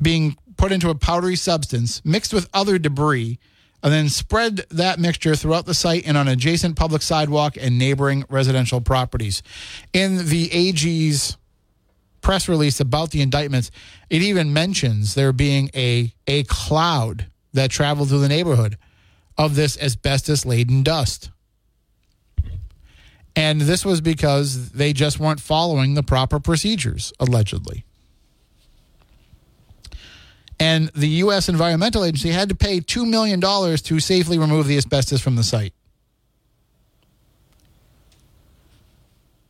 being 0.00 0.36
put 0.56 0.72
into 0.72 0.90
a 0.90 0.94
powdery 0.94 1.36
substance 1.36 2.02
mixed 2.04 2.32
with 2.32 2.48
other 2.52 2.78
debris 2.78 3.38
and 3.82 3.92
then 3.92 4.08
spread 4.08 4.66
that 4.70 4.98
mixture 4.98 5.34
throughout 5.34 5.66
the 5.66 5.74
site 5.74 6.06
and 6.06 6.16
on 6.16 6.28
adjacent 6.28 6.76
public 6.76 7.02
sidewalk 7.02 7.56
and 7.58 7.78
neighboring 7.78 8.24
residential 8.28 8.80
properties. 8.80 9.42
In 9.92 10.28
the 10.28 10.50
AG's 10.52 11.36
press 12.20 12.48
release 12.48 12.80
about 12.80 13.10
the 13.10 13.22
indictments, 13.22 13.70
it 14.10 14.22
even 14.22 14.52
mentions 14.52 15.14
there 15.14 15.32
being 15.32 15.70
a 15.74 16.12
a 16.26 16.44
cloud 16.44 17.26
that 17.52 17.70
traveled 17.70 18.08
through 18.08 18.20
the 18.20 18.28
neighborhood 18.28 18.76
of 19.38 19.54
this 19.54 19.80
asbestos 19.80 20.44
laden 20.44 20.82
dust. 20.82 21.30
And 23.36 23.60
this 23.60 23.84
was 23.84 24.00
because 24.00 24.70
they 24.70 24.92
just 24.92 25.20
weren't 25.20 25.40
following 25.40 25.94
the 25.94 26.02
proper 26.02 26.40
procedures, 26.40 27.12
allegedly. 27.20 27.84
And 30.58 30.88
the 30.88 31.08
U.S. 31.08 31.48
Environmental 31.48 32.04
Agency 32.04 32.30
had 32.30 32.50
to 32.50 32.54
pay 32.54 32.80
$2 32.80 33.08
million 33.08 33.40
to 33.40 34.00
safely 34.00 34.38
remove 34.38 34.66
the 34.66 34.76
asbestos 34.76 35.22
from 35.22 35.36
the 35.36 35.42
site. 35.42 35.72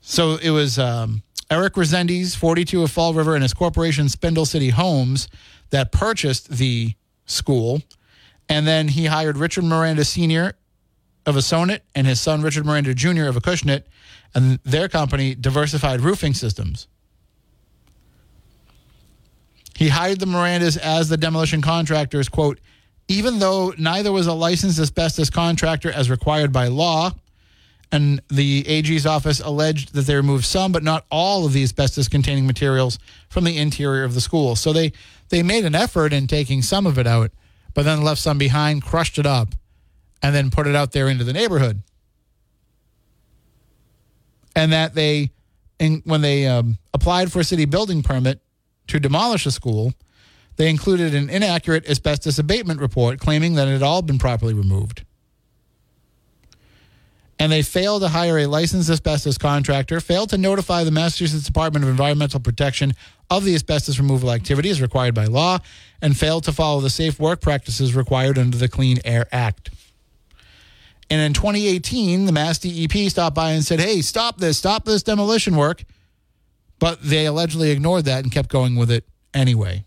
So 0.01 0.39
it 0.41 0.51
was 0.51 0.79
um, 0.79 1.23
Eric 1.51 1.75
Resendiz, 1.75 2.37
42 2.37 2.85
of 2.85 2.91
Fall 2.91 3.13
River, 3.13 3.35
and 3.35 3.43
his 3.43 3.53
corporation, 3.53 4.09
Spindle 4.09 4.47
City 4.47 4.71
Homes, 4.71 5.29
that 5.71 5.91
purchased 5.91 6.49
the 6.49 6.95
school. 7.27 7.83
And 8.49 8.67
then 8.67 8.89
he 8.89 9.07
hired 9.07 9.37
Richard 9.37 9.65
Miranda 9.65 10.05
Sr. 10.05 10.55
of 11.27 11.37
Assonet 11.37 11.81
and 11.95 12.07
his 12.07 12.21
son, 12.21 12.43
Richard 12.43 12.67
Miranda 12.67 12.95
Jr. 12.95 13.27
of 13.27 13.37
Acushnet, 13.37 13.85
and 14.35 14.59
their 14.65 14.89
company, 14.89 15.35
Diversified 15.35 16.01
Roofing 16.01 16.35
Systems. 16.35 16.87
He 19.77 19.89
hired 19.89 20.21
the 20.21 20.27
Mirandas 20.27 20.77
as 20.77 21.09
the 21.09 21.17
demolition 21.17 21.63
contractors, 21.63 22.29
quote, 22.29 22.61
even 23.09 23.39
though 23.39 23.73
neither 23.77 24.13
was 24.13 24.27
a 24.27 24.33
licensed 24.33 24.79
asbestos 24.79 25.31
contractor 25.31 25.91
as 25.91 26.11
required 26.11 26.53
by 26.53 26.69
law. 26.69 27.13
And 27.91 28.21
the 28.29 28.65
AG's 28.69 29.05
office 29.05 29.41
alleged 29.41 29.95
that 29.95 30.03
they 30.03 30.15
removed 30.15 30.45
some, 30.45 30.71
but 30.71 30.85
not 30.85 31.07
all 31.11 31.45
of 31.45 31.53
the 31.53 31.63
asbestos 31.65 32.09
containing 32.09 32.47
materials 32.47 32.99
from 33.29 33.45
the 33.45 33.59
interior 33.59 34.05
of 34.05 34.15
the 34.15 34.21
school. 34.21 34.55
So 34.55 34.73
they, 34.73 34.93
they 35.31 35.43
made 35.43 35.65
an 35.65 35.75
effort 35.75 36.13
in 36.13 36.29
taking 36.29 36.63
some 36.63 36.87
of 36.87 36.99
it 36.99 37.07
out, 37.07 37.33
but 37.75 37.85
then 37.85 38.05
left 38.05 38.21
some 38.21 38.39
behind, 38.39 38.83
crushed 38.83 39.19
it 39.19 39.27
up, 39.27 39.55
and 40.23 40.35
then 40.35 40.51
put 40.51 40.67
it 40.67 40.77
out 40.77 40.93
there 40.93 41.09
into 41.09 41.25
the 41.25 41.33
neighborhood. 41.33 41.83
And 44.55 44.73
that 44.73 44.95
they, 44.95 45.31
in, 45.79 46.03
when 46.05 46.21
they 46.21 46.47
um, 46.47 46.79
applied 46.93 47.33
for 47.33 47.41
a 47.41 47.45
city 47.45 47.65
building 47.65 48.03
permit, 48.03 48.41
to 48.91 49.01
demolish 49.01 49.47
a 49.47 49.51
school, 49.51 49.95
they 50.57 50.69
included 50.69 51.15
an 51.15 51.31
inaccurate 51.31 51.89
asbestos 51.89 52.39
abatement 52.39 52.81
report 52.81 53.21
claiming 53.21 53.55
that 53.55 53.69
it 53.69 53.73
had 53.73 53.83
all 53.83 54.03
been 54.03 54.19
properly 54.19 54.53
removed. 54.53 55.05
And 57.39 57.51
they 57.51 57.63
failed 57.63 58.03
to 58.03 58.09
hire 58.09 58.37
a 58.39 58.47
licensed 58.47 58.91
asbestos 58.91 59.39
contractor, 59.39 59.99
failed 60.01 60.29
to 60.31 60.37
notify 60.37 60.85
the 60.85 60.91
Massachusetts 60.91 61.47
Department 61.47 61.85
of 61.85 61.89
Environmental 61.89 62.39
Protection 62.39 62.93
of 63.31 63.45
the 63.45 63.55
asbestos 63.55 63.99
removal 63.99 64.31
activities 64.31 64.83
required 64.83 65.15
by 65.15 65.25
law, 65.25 65.59
and 66.03 66.19
failed 66.19 66.45
to 66.45 66.53
follow 66.53 66.81
the 66.81 66.91
safe 66.91 67.19
work 67.19 67.41
practices 67.41 67.95
required 67.95 68.37
under 68.37 68.59
the 68.59 68.69
Clean 68.69 68.99
Air 69.05 69.27
Act. 69.33 69.71
And 71.11 71.21
in 71.21 71.33
2018, 71.33 72.27
the 72.27 72.33
Mass 72.33 72.59
DEP 72.59 73.11
stopped 73.11 73.35
by 73.35 73.51
and 73.51 73.65
said, 73.65 73.81
hey, 73.81 74.01
stop 74.01 74.39
this, 74.39 74.59
stop 74.59 74.85
this 74.85 75.03
demolition 75.03 75.57
work. 75.57 75.83
But 76.79 77.03
they 77.03 77.27
allegedly 77.27 77.71
ignored 77.71 78.05
that 78.07 78.23
and 78.23 78.33
kept 78.33 78.49
going 78.49 78.77
with 78.77 78.91
it 78.91 79.05
anyway. 79.35 79.85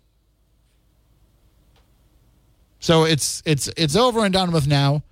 So 2.80 3.06
it's 3.06 3.42
it's 3.46 3.70
it's 3.78 3.96
over 3.96 4.26
and 4.26 4.34
done 4.34 4.52
with 4.52 4.68
now. 4.68 5.04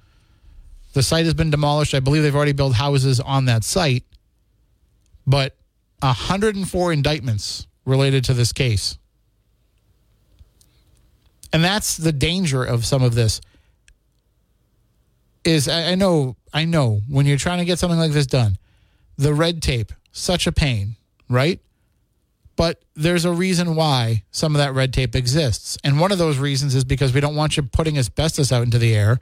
The 0.94 1.02
site 1.02 1.24
has 1.24 1.34
been 1.34 1.50
demolished. 1.50 1.96
I 1.96 2.02
believe 2.02 2.22
they've 2.22 2.36
already 2.36 2.52
built 2.52 2.74
houses 2.74 3.22
on 3.22 3.46
that 3.46 3.64
site. 3.64 4.04
But 5.26 5.56
104 6.02 6.92
indictments 6.92 7.68
related 7.86 8.26
to 8.26 8.34
this 8.34 8.52
case. 8.52 8.98
And 11.54 11.64
that's 11.64 11.96
the 11.96 12.12
danger 12.12 12.64
of 12.64 12.86
some 12.86 13.04
of 13.04 13.16
this. 13.16 13.40
Is 15.44 15.68
I 15.68 15.96
know 15.96 16.36
I 16.54 16.66
know 16.66 17.02
when 17.10 17.26
you're 17.26 17.38
trying 17.38 17.60
to 17.60 17.66
get 17.66 17.80
something 17.80 18.00
like 18.00 18.12
this 18.12 18.28
done, 18.28 18.58
the 19.18 19.34
red 19.34 19.62
tape, 19.62 19.92
such 20.12 20.46
a 20.46 20.52
pain, 20.52 20.96
right? 21.30 21.60
But 22.56 22.84
there's 22.96 23.26
a 23.26 23.32
reason 23.32 23.76
why 23.76 24.24
some 24.32 24.54
of 24.54 24.60
that 24.60 24.76
red 24.76 24.94
tape 24.94 25.16
exists. 25.16 25.78
And 25.84 26.00
one 26.00 26.12
of 26.12 26.20
those 26.20 26.38
reasons 26.38 26.76
is 26.76 26.84
because 26.84 27.14
we 27.14 27.22
don't 27.22 27.36
want 27.36 27.58
you 27.58 27.64
putting 27.64 27.98
asbestos 27.98 28.52
out 28.52 28.64
into 28.64 28.78
the 28.78 28.94
air 28.94 29.20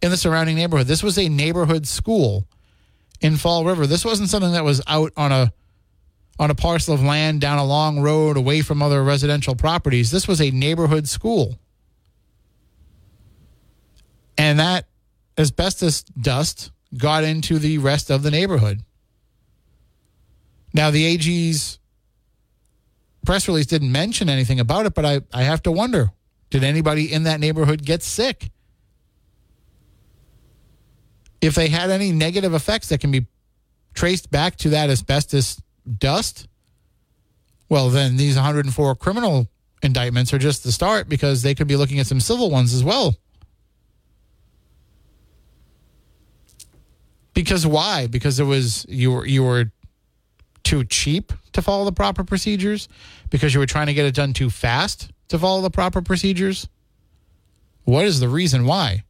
in 0.00 0.10
the 0.10 0.16
surrounding 0.16 0.56
neighborhood. 0.56 0.86
This 0.86 1.02
was 1.02 1.18
a 1.18 1.28
neighborhood 1.28 1.86
school 1.86 2.46
in 3.20 3.36
Fall 3.36 3.64
River. 3.64 3.86
This 3.86 4.04
wasn't 4.04 4.30
something 4.30 4.52
that 4.52 4.64
was 4.64 4.80
out 4.86 5.12
on 5.16 5.32
a 5.32 5.52
on 6.38 6.50
a 6.50 6.54
parcel 6.54 6.94
of 6.94 7.02
land 7.02 7.40
down 7.40 7.58
a 7.58 7.64
long 7.64 8.00
road 8.00 8.36
away 8.36 8.62
from 8.62 8.80
other 8.80 9.02
residential 9.02 9.56
properties. 9.56 10.10
This 10.10 10.28
was 10.28 10.40
a 10.40 10.50
neighborhood 10.50 11.08
school. 11.08 11.58
And 14.36 14.60
that 14.60 14.86
asbestos 15.38 16.02
dust 16.02 16.70
got 16.96 17.24
into 17.24 17.58
the 17.58 17.78
rest 17.78 18.10
of 18.10 18.22
the 18.22 18.30
neighborhood. 18.30 18.82
Now 20.74 20.90
the 20.90 21.04
AG's 21.06 21.78
press 23.24 23.46
release 23.48 23.66
didn't 23.66 23.92
mention 23.92 24.28
anything 24.28 24.60
about 24.60 24.86
it, 24.86 24.94
but 24.94 25.04
I, 25.04 25.20
I 25.32 25.42
have 25.42 25.62
to 25.64 25.72
wonder 25.72 26.10
did 26.50 26.64
anybody 26.64 27.12
in 27.12 27.24
that 27.24 27.40
neighborhood 27.40 27.84
get 27.84 28.02
sick? 28.02 28.50
If 31.40 31.54
they 31.54 31.68
had 31.68 31.90
any 31.90 32.10
negative 32.10 32.54
effects 32.54 32.88
that 32.88 33.00
can 33.00 33.10
be 33.10 33.26
traced 33.94 34.30
back 34.30 34.56
to 34.56 34.70
that 34.70 34.88
asbestos 34.90 35.60
dust, 35.98 36.48
well, 37.68 37.90
then 37.90 38.16
these 38.16 38.34
104 38.34 38.96
criminal 38.96 39.46
indictments 39.82 40.32
are 40.32 40.38
just 40.38 40.64
the 40.64 40.72
start 40.72 41.08
because 41.08 41.42
they 41.42 41.54
could 41.54 41.68
be 41.68 41.76
looking 41.76 41.98
at 42.00 42.06
some 42.06 42.18
civil 42.18 42.50
ones 42.50 42.72
as 42.72 42.82
well. 42.82 43.14
Because 47.38 47.64
why? 47.64 48.08
Because 48.08 48.40
it 48.40 48.44
was 48.46 48.84
you 48.88 49.12
were 49.12 49.24
you 49.24 49.44
were 49.44 49.70
too 50.64 50.82
cheap 50.82 51.32
to 51.52 51.62
follow 51.62 51.84
the 51.84 51.92
proper 51.92 52.24
procedures? 52.24 52.88
Because 53.30 53.54
you 53.54 53.60
were 53.60 53.66
trying 53.66 53.86
to 53.86 53.94
get 53.94 54.06
it 54.06 54.14
done 54.16 54.32
too 54.32 54.50
fast 54.50 55.12
to 55.28 55.38
follow 55.38 55.62
the 55.62 55.70
proper 55.70 56.02
procedures? 56.02 56.68
What 57.84 58.06
is 58.06 58.18
the 58.18 58.28
reason 58.28 58.66
why? 58.66 59.04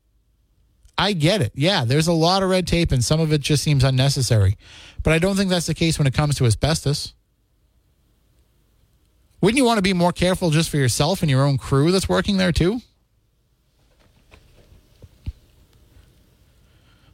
I 0.99 1.15
get 1.15 1.41
it. 1.41 1.53
Yeah, 1.55 1.87
there's 1.87 2.07
a 2.07 2.13
lot 2.13 2.43
of 2.43 2.51
red 2.51 2.67
tape 2.67 2.93
and 2.93 3.03
some 3.03 3.19
of 3.19 3.33
it 3.33 3.41
just 3.41 3.63
seems 3.63 3.83
unnecessary. 3.83 4.59
But 5.03 5.15
I 5.15 5.19
don't 5.19 5.35
think 5.35 5.49
that's 5.49 5.67
the 5.67 5.73
case 5.73 5.99
when 5.99 6.07
it 6.07 6.13
comes 6.13 6.37
to 6.37 6.45
asbestos. 6.45 7.15
Wouldn't 9.41 9.57
you 9.57 9.65
want 9.65 9.79
to 9.79 9.83
be 9.83 9.95
more 9.95 10.13
careful 10.13 10.51
just 10.51 10.69
for 10.69 10.77
yourself 10.77 11.23
and 11.23 11.31
your 11.31 11.47
own 11.47 11.57
crew 11.57 11.91
that's 11.93 12.11
working 12.11 12.37
there 12.37 12.53
too? 12.53 12.83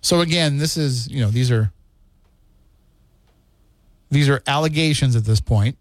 So 0.05 0.21
again, 0.21 0.59
this 0.59 0.77
is, 0.77 1.09
you 1.09 1.23
know, 1.23 1.31
these 1.31 1.51
are 1.51 1.73
these 4.11 4.29
are 4.29 4.43
allegations 4.47 5.17
at 5.17 5.25
this 5.25 5.40
point. 5.40 5.79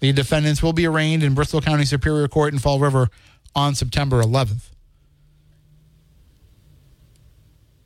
The 0.00 0.12
defendants 0.12 0.60
will 0.60 0.72
be 0.72 0.88
arraigned 0.88 1.22
in 1.22 1.34
Bristol 1.34 1.60
County 1.60 1.84
Superior 1.84 2.26
Court 2.26 2.52
in 2.52 2.58
Fall 2.58 2.80
River 2.80 3.10
on 3.54 3.76
September 3.76 4.20
11th. 4.20 4.70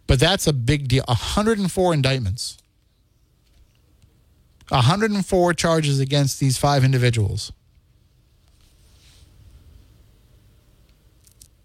But 0.07 0.19
that's 0.19 0.47
a 0.47 0.55
big 0.55 0.89
deal. 0.89 1.05
104 1.07 1.93
indictments. 1.93 2.57
104 4.71 5.53
charges 5.53 6.01
against 6.01 6.41
these 6.41 6.57
five 6.57 6.83
individuals. 6.83 7.53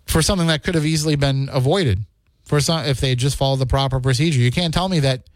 For 0.07 0.21
something 0.21 0.47
that 0.47 0.61
could 0.61 0.75
have 0.75 0.85
easily 0.85 1.15
been 1.15 1.49
avoided. 1.53 2.03
For 2.43 2.59
some 2.59 2.85
if 2.85 2.99
they 2.99 3.15
just 3.15 3.37
followed 3.37 3.59
the 3.59 3.65
proper 3.65 3.99
procedure. 3.99 4.39
You 4.39 4.51
can't 4.51 4.73
tell 4.73 4.89
me 4.89 4.99
that 4.99 5.29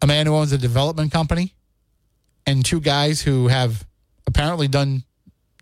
a 0.00 0.06
man 0.06 0.26
who 0.26 0.34
owns 0.34 0.52
a 0.52 0.58
development 0.58 1.12
company 1.12 1.54
and 2.46 2.64
two 2.64 2.80
guys 2.80 3.22
who 3.22 3.48
have 3.48 3.86
apparently 4.26 4.66
done 4.68 5.04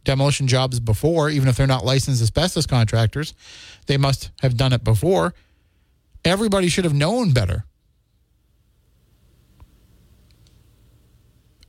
demolition 0.04 0.46
jobs 0.46 0.80
before, 0.80 1.28
even 1.28 1.48
if 1.48 1.56
they're 1.56 1.66
not 1.66 1.84
licensed 1.84 2.22
asbestos 2.22 2.66
contractors, 2.66 3.34
they 3.86 3.98
must 3.98 4.30
have 4.40 4.56
done 4.56 4.72
it 4.72 4.82
before. 4.82 5.34
Everybody 6.24 6.68
should 6.68 6.84
have 6.84 6.94
known 6.94 7.32
better. 7.32 7.64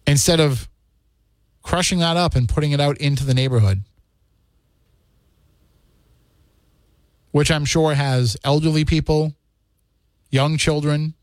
Instead 0.08 0.40
of 0.40 0.70
crushing 1.62 2.00
that 2.00 2.18
up 2.18 2.36
and 2.36 2.50
putting 2.50 2.72
it 2.72 2.80
out 2.80 2.98
into 2.98 3.26
the 3.26 3.34
neighborhood, 3.34 3.84
which 7.32 7.52
I'm 7.52 7.66
sure 7.66 7.94
has 7.94 8.38
elderly 8.44 8.86
people, 8.86 9.34
young 10.30 10.58
children, 10.58 11.14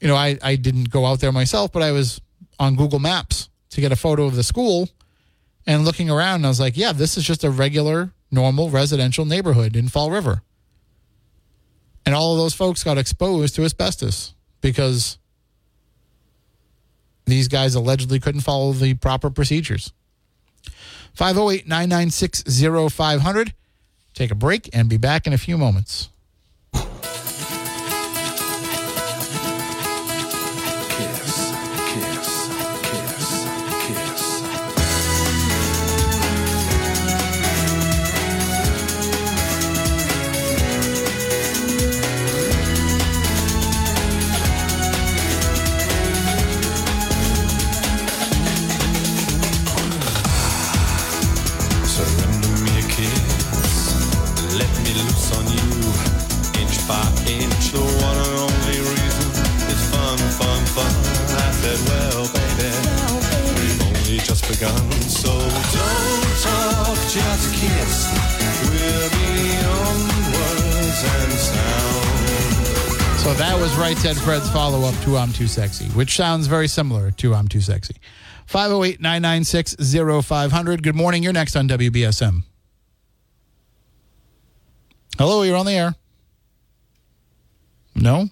you 0.00 0.08
know, 0.08 0.16
I, 0.16 0.38
I 0.42 0.56
didn't 0.56 0.90
go 0.90 1.04
out 1.04 1.20
there 1.20 1.32
myself, 1.32 1.72
but 1.72 1.82
I 1.82 1.92
was 1.92 2.20
on 2.58 2.74
Google 2.74 2.98
Maps 2.98 3.48
to 3.70 3.80
get 3.80 3.92
a 3.92 3.96
photo 3.96 4.24
of 4.24 4.34
the 4.34 4.42
school 4.42 4.88
and 5.66 5.84
looking 5.84 6.10
around. 6.10 6.44
I 6.44 6.48
was 6.48 6.60
like, 6.60 6.76
yeah, 6.76 6.92
this 6.92 7.16
is 7.16 7.24
just 7.24 7.44
a 7.44 7.50
regular, 7.50 8.12
normal 8.30 8.70
residential 8.70 9.24
neighborhood 9.24 9.76
in 9.76 9.88
Fall 9.88 10.10
River. 10.10 10.42
And 12.06 12.14
all 12.14 12.32
of 12.32 12.38
those 12.38 12.54
folks 12.54 12.82
got 12.82 12.98
exposed 12.98 13.54
to 13.56 13.64
asbestos 13.64 14.34
because 14.62 15.18
these 17.26 17.46
guys 17.46 17.74
allegedly 17.74 18.18
couldn't 18.18 18.40
follow 18.40 18.72
the 18.72 18.94
proper 18.94 19.30
procedures. 19.30 19.92
508 21.14 21.66
996 21.66 22.44
0500. 22.92 23.54
Take 24.14 24.30
a 24.30 24.34
break 24.34 24.68
and 24.72 24.88
be 24.88 24.96
back 24.96 25.26
in 25.26 25.32
a 25.32 25.38
few 25.38 25.56
moments. 25.56 26.09
Fred's 74.16 74.50
follow 74.50 74.88
up 74.88 74.94
to 75.04 75.16
I'm 75.16 75.32
Too 75.32 75.46
Sexy, 75.46 75.84
which 75.90 76.16
sounds 76.16 76.46
very 76.46 76.66
similar 76.66 77.10
to 77.12 77.34
I'm 77.34 77.48
Too 77.48 77.60
Sexy. 77.60 77.96
508 78.46 79.00
996 79.00 79.76
0500. 80.26 80.82
Good 80.82 80.96
morning. 80.96 81.22
You're 81.22 81.32
next 81.32 81.54
on 81.54 81.68
WBSM. 81.68 82.42
Hello, 85.18 85.42
you're 85.42 85.56
on 85.56 85.66
the 85.66 85.72
air. 85.72 85.94
No? 87.94 88.28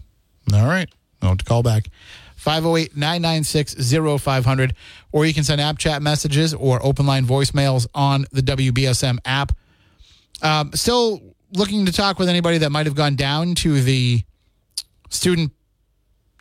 All 0.53 0.67
right. 0.67 0.89
I'll 1.23 1.29
have 1.29 1.39
to 1.39 1.45
call 1.45 1.63
back. 1.63 1.89
508 2.37 2.97
996 2.97 3.75
0500. 4.23 4.75
Or 5.13 5.27
you 5.27 5.35
can 5.35 5.45
send 5.45 5.61
app 5.61 5.79
chat 5.79 6.03
messages 6.03 6.55
or 6.55 6.85
open 6.85 7.07
line 7.07 7.25
voicemails 7.25 7.87
on 7.95 8.25
the 8.33 8.41
WBSM 8.41 9.19
app. 9.25 9.53
Um, 10.43 10.73
still 10.73 11.21
looking 11.53 11.87
to 11.87 11.93
talk 11.93 12.19
with 12.19 12.29
anybody 12.29 12.59
that 12.59 12.71
might 12.71 12.87
have 12.87 12.95
gone 12.95 13.17
down 13.17 13.55
to 13.57 13.81
the 13.81 14.23
student 15.11 15.53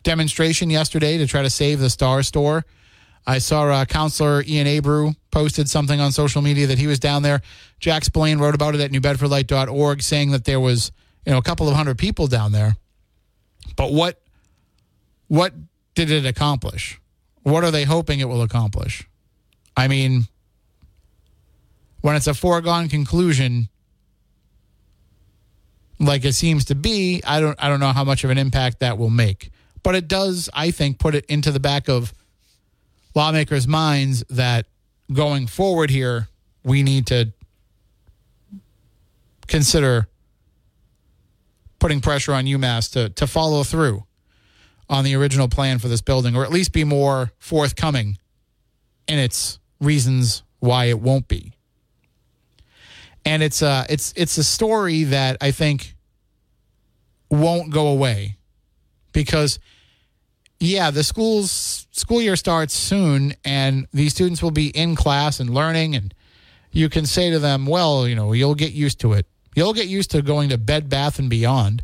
demonstration 0.02 0.70
yesterday 0.70 1.18
to 1.18 1.26
try 1.26 1.42
to 1.42 1.50
save 1.50 1.80
the 1.80 1.90
Star 1.90 2.22
Store. 2.22 2.64
I 3.26 3.38
saw 3.38 3.64
uh, 3.64 3.84
Counselor 3.84 4.42
Ian 4.46 4.66
Abreu 4.66 5.14
posted 5.30 5.68
something 5.68 6.00
on 6.00 6.12
social 6.12 6.40
media 6.40 6.66
that 6.68 6.78
he 6.78 6.86
was 6.86 6.98
down 6.98 7.22
there. 7.22 7.42
Jack 7.78 8.04
Spillane 8.04 8.38
wrote 8.38 8.54
about 8.54 8.74
it 8.74 8.80
at 8.80 8.90
newbedfordlight.org 8.90 10.02
saying 10.02 10.30
that 10.30 10.44
there 10.44 10.60
was, 10.60 10.92
you 11.26 11.32
know, 11.32 11.38
a 11.38 11.42
couple 11.42 11.68
of 11.68 11.74
hundred 11.74 11.98
people 11.98 12.26
down 12.26 12.52
there. 12.52 12.76
But 13.76 13.92
what 13.92 14.20
what 15.26 15.52
did 15.94 16.10
it 16.10 16.24
accomplish? 16.24 17.00
What 17.42 17.64
are 17.64 17.70
they 17.70 17.84
hoping 17.84 18.20
it 18.20 18.28
will 18.28 18.42
accomplish? 18.42 19.06
I 19.76 19.88
mean, 19.88 20.26
when 22.00 22.16
it's 22.16 22.26
a 22.26 22.34
foregone 22.34 22.88
conclusion 22.88 23.68
like 26.00 26.24
it 26.24 26.34
seems 26.34 26.66
to 26.66 26.74
be, 26.74 27.20
I 27.26 27.40
don't 27.40 27.62
I 27.62 27.68
don't 27.68 27.80
know 27.80 27.92
how 27.92 28.04
much 28.04 28.24
of 28.24 28.30
an 28.30 28.38
impact 28.38 28.80
that 28.80 28.98
will 28.98 29.10
make. 29.10 29.50
But 29.82 29.94
it 29.94 30.08
does, 30.08 30.50
I 30.52 30.70
think, 30.70 30.98
put 30.98 31.14
it 31.14 31.24
into 31.26 31.50
the 31.50 31.60
back 31.60 31.88
of 31.88 32.12
lawmakers' 33.14 33.66
minds 33.66 34.24
that 34.30 34.66
going 35.12 35.46
forward 35.46 35.90
here, 35.90 36.28
we 36.62 36.82
need 36.82 37.06
to 37.06 37.32
consider 39.46 40.08
putting 41.78 42.00
pressure 42.00 42.32
on 42.32 42.44
UMass 42.44 42.92
to 42.92 43.08
to 43.10 43.26
follow 43.26 43.62
through 43.62 44.04
on 44.88 45.04
the 45.04 45.14
original 45.14 45.48
plan 45.48 45.78
for 45.78 45.88
this 45.88 46.00
building, 46.00 46.34
or 46.34 46.44
at 46.44 46.50
least 46.50 46.72
be 46.72 46.84
more 46.84 47.32
forthcoming 47.38 48.18
in 49.06 49.18
its 49.18 49.58
reasons 49.80 50.42
why 50.60 50.86
it 50.86 51.00
won't 51.00 51.28
be. 51.28 51.52
And 53.24 53.42
it's 53.42 53.62
a 53.62 53.86
it's 53.88 54.12
it's 54.16 54.38
a 54.38 54.44
story 54.44 55.04
that 55.04 55.36
I 55.40 55.50
think 55.50 55.94
won't 57.30 57.70
go 57.70 57.88
away 57.88 58.37
because 59.12 59.58
yeah, 60.60 60.90
the 60.90 61.04
school's 61.04 61.86
school 61.92 62.20
year 62.20 62.36
starts 62.36 62.74
soon 62.74 63.34
and 63.44 63.86
these 63.92 64.12
students 64.12 64.42
will 64.42 64.50
be 64.50 64.68
in 64.68 64.96
class 64.96 65.40
and 65.40 65.50
learning 65.50 65.94
and 65.94 66.14
you 66.70 66.88
can 66.88 67.06
say 67.06 67.30
to 67.30 67.38
them, 67.38 67.66
well, 67.66 68.06
you 68.06 68.14
know, 68.14 68.32
you'll 68.32 68.54
get 68.54 68.72
used 68.72 69.00
to 69.00 69.12
it. 69.14 69.26
You'll 69.54 69.72
get 69.72 69.86
used 69.86 70.10
to 70.12 70.22
going 70.22 70.50
to 70.50 70.58
Bed 70.58 70.88
Bath 70.88 71.18
and 71.18 71.30
Beyond. 71.30 71.82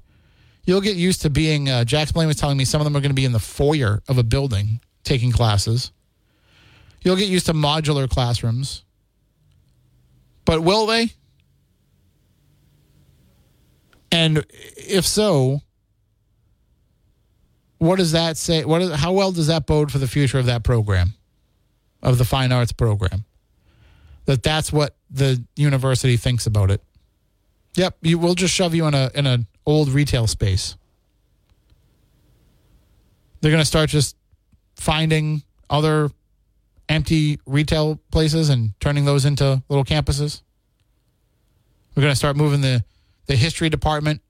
You'll 0.64 0.80
get 0.80 0.96
used 0.96 1.22
to 1.22 1.30
being. 1.30 1.68
Uh, 1.68 1.84
Jack 1.84 2.08
Spillane 2.08 2.28
was 2.28 2.36
telling 2.36 2.56
me 2.56 2.64
some 2.64 2.80
of 2.80 2.84
them 2.84 2.96
are 2.96 3.00
going 3.00 3.10
to 3.10 3.14
be 3.14 3.24
in 3.24 3.32
the 3.32 3.38
foyer 3.38 4.02
of 4.08 4.18
a 4.18 4.22
building 4.22 4.80
taking 5.02 5.32
classes. 5.32 5.92
You'll 7.02 7.16
get 7.16 7.28
used 7.28 7.46
to 7.46 7.52
modular 7.52 8.08
classrooms. 8.08 8.84
But 10.44 10.62
will 10.62 10.86
they? 10.86 11.12
And 14.12 14.44
if 14.50 15.06
so, 15.06 15.60
what 17.78 17.96
does 17.96 18.12
that 18.12 18.36
say? 18.36 18.64
What 18.64 18.82
is, 18.82 18.94
how 18.94 19.12
well 19.12 19.32
does 19.32 19.48
that 19.48 19.66
bode 19.66 19.90
for 19.90 19.98
the 19.98 20.06
future 20.06 20.38
of 20.38 20.46
that 20.46 20.64
program, 20.64 21.14
of 22.02 22.18
the 22.18 22.24
fine 22.24 22.52
arts 22.52 22.72
program? 22.72 23.24
That 24.26 24.42
that's 24.42 24.72
what 24.72 24.96
the 25.10 25.44
university 25.56 26.16
thinks 26.16 26.46
about 26.46 26.70
it. 26.70 26.82
Yep, 27.76 27.98
you 28.02 28.18
will 28.18 28.34
just 28.34 28.54
shove 28.54 28.74
you 28.74 28.86
in 28.86 28.94
a 28.94 29.10
in 29.14 29.26
an 29.26 29.46
old 29.66 29.88
retail 29.88 30.26
space. 30.26 30.76
They're 33.40 33.50
going 33.50 33.60
to 33.60 33.66
start 33.66 33.90
just 33.90 34.16
finding 34.76 35.42
other 35.68 36.10
empty 36.88 37.38
retail 37.46 38.00
places 38.10 38.48
and 38.48 38.72
turning 38.80 39.04
those 39.04 39.24
into 39.24 39.62
little 39.68 39.84
campuses. 39.84 40.42
We're 41.94 42.02
going 42.02 42.12
to 42.12 42.16
start 42.16 42.36
moving 42.36 42.60
the 42.60 42.84
the 43.26 43.36
history 43.36 43.68
department 43.68 44.22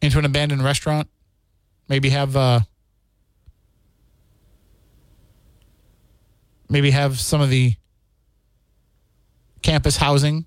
into 0.00 0.18
an 0.18 0.24
abandoned 0.24 0.62
restaurant. 0.62 1.08
Maybe 1.88 2.10
have 2.10 2.36
uh, 2.36 2.60
maybe 6.68 6.90
have 6.90 7.18
some 7.18 7.40
of 7.40 7.50
the 7.50 7.74
campus 9.62 9.96
housing 9.96 10.44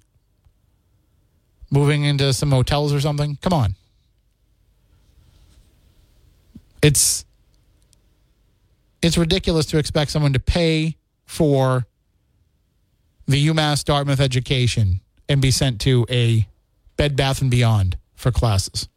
moving 1.72 2.04
into 2.04 2.34
some 2.34 2.52
hotels 2.52 2.94
or 2.94 3.02
something. 3.02 3.38
Come 3.42 3.54
on. 3.54 3.76
It's 6.82 7.26
it's 9.02 9.18
ridiculous 9.18 9.66
to 9.68 9.78
expect 9.78 10.12
someone 10.12 10.34
to 10.34 10.39
pay 10.39 10.98
for 11.26 11.88
the 13.28 13.48
UMass 13.48 13.84
Dartmouth 13.84 14.20
education 14.20 15.02
and 15.28 15.42
be 15.42 15.50
sent 15.50 15.82
to 15.82 16.06
a 16.10 16.48
Bed 16.98 17.16
Bath 17.16 17.42
and 17.42 17.50
Beyond 17.50 17.98
for 18.16 18.32
classes. 18.32 18.88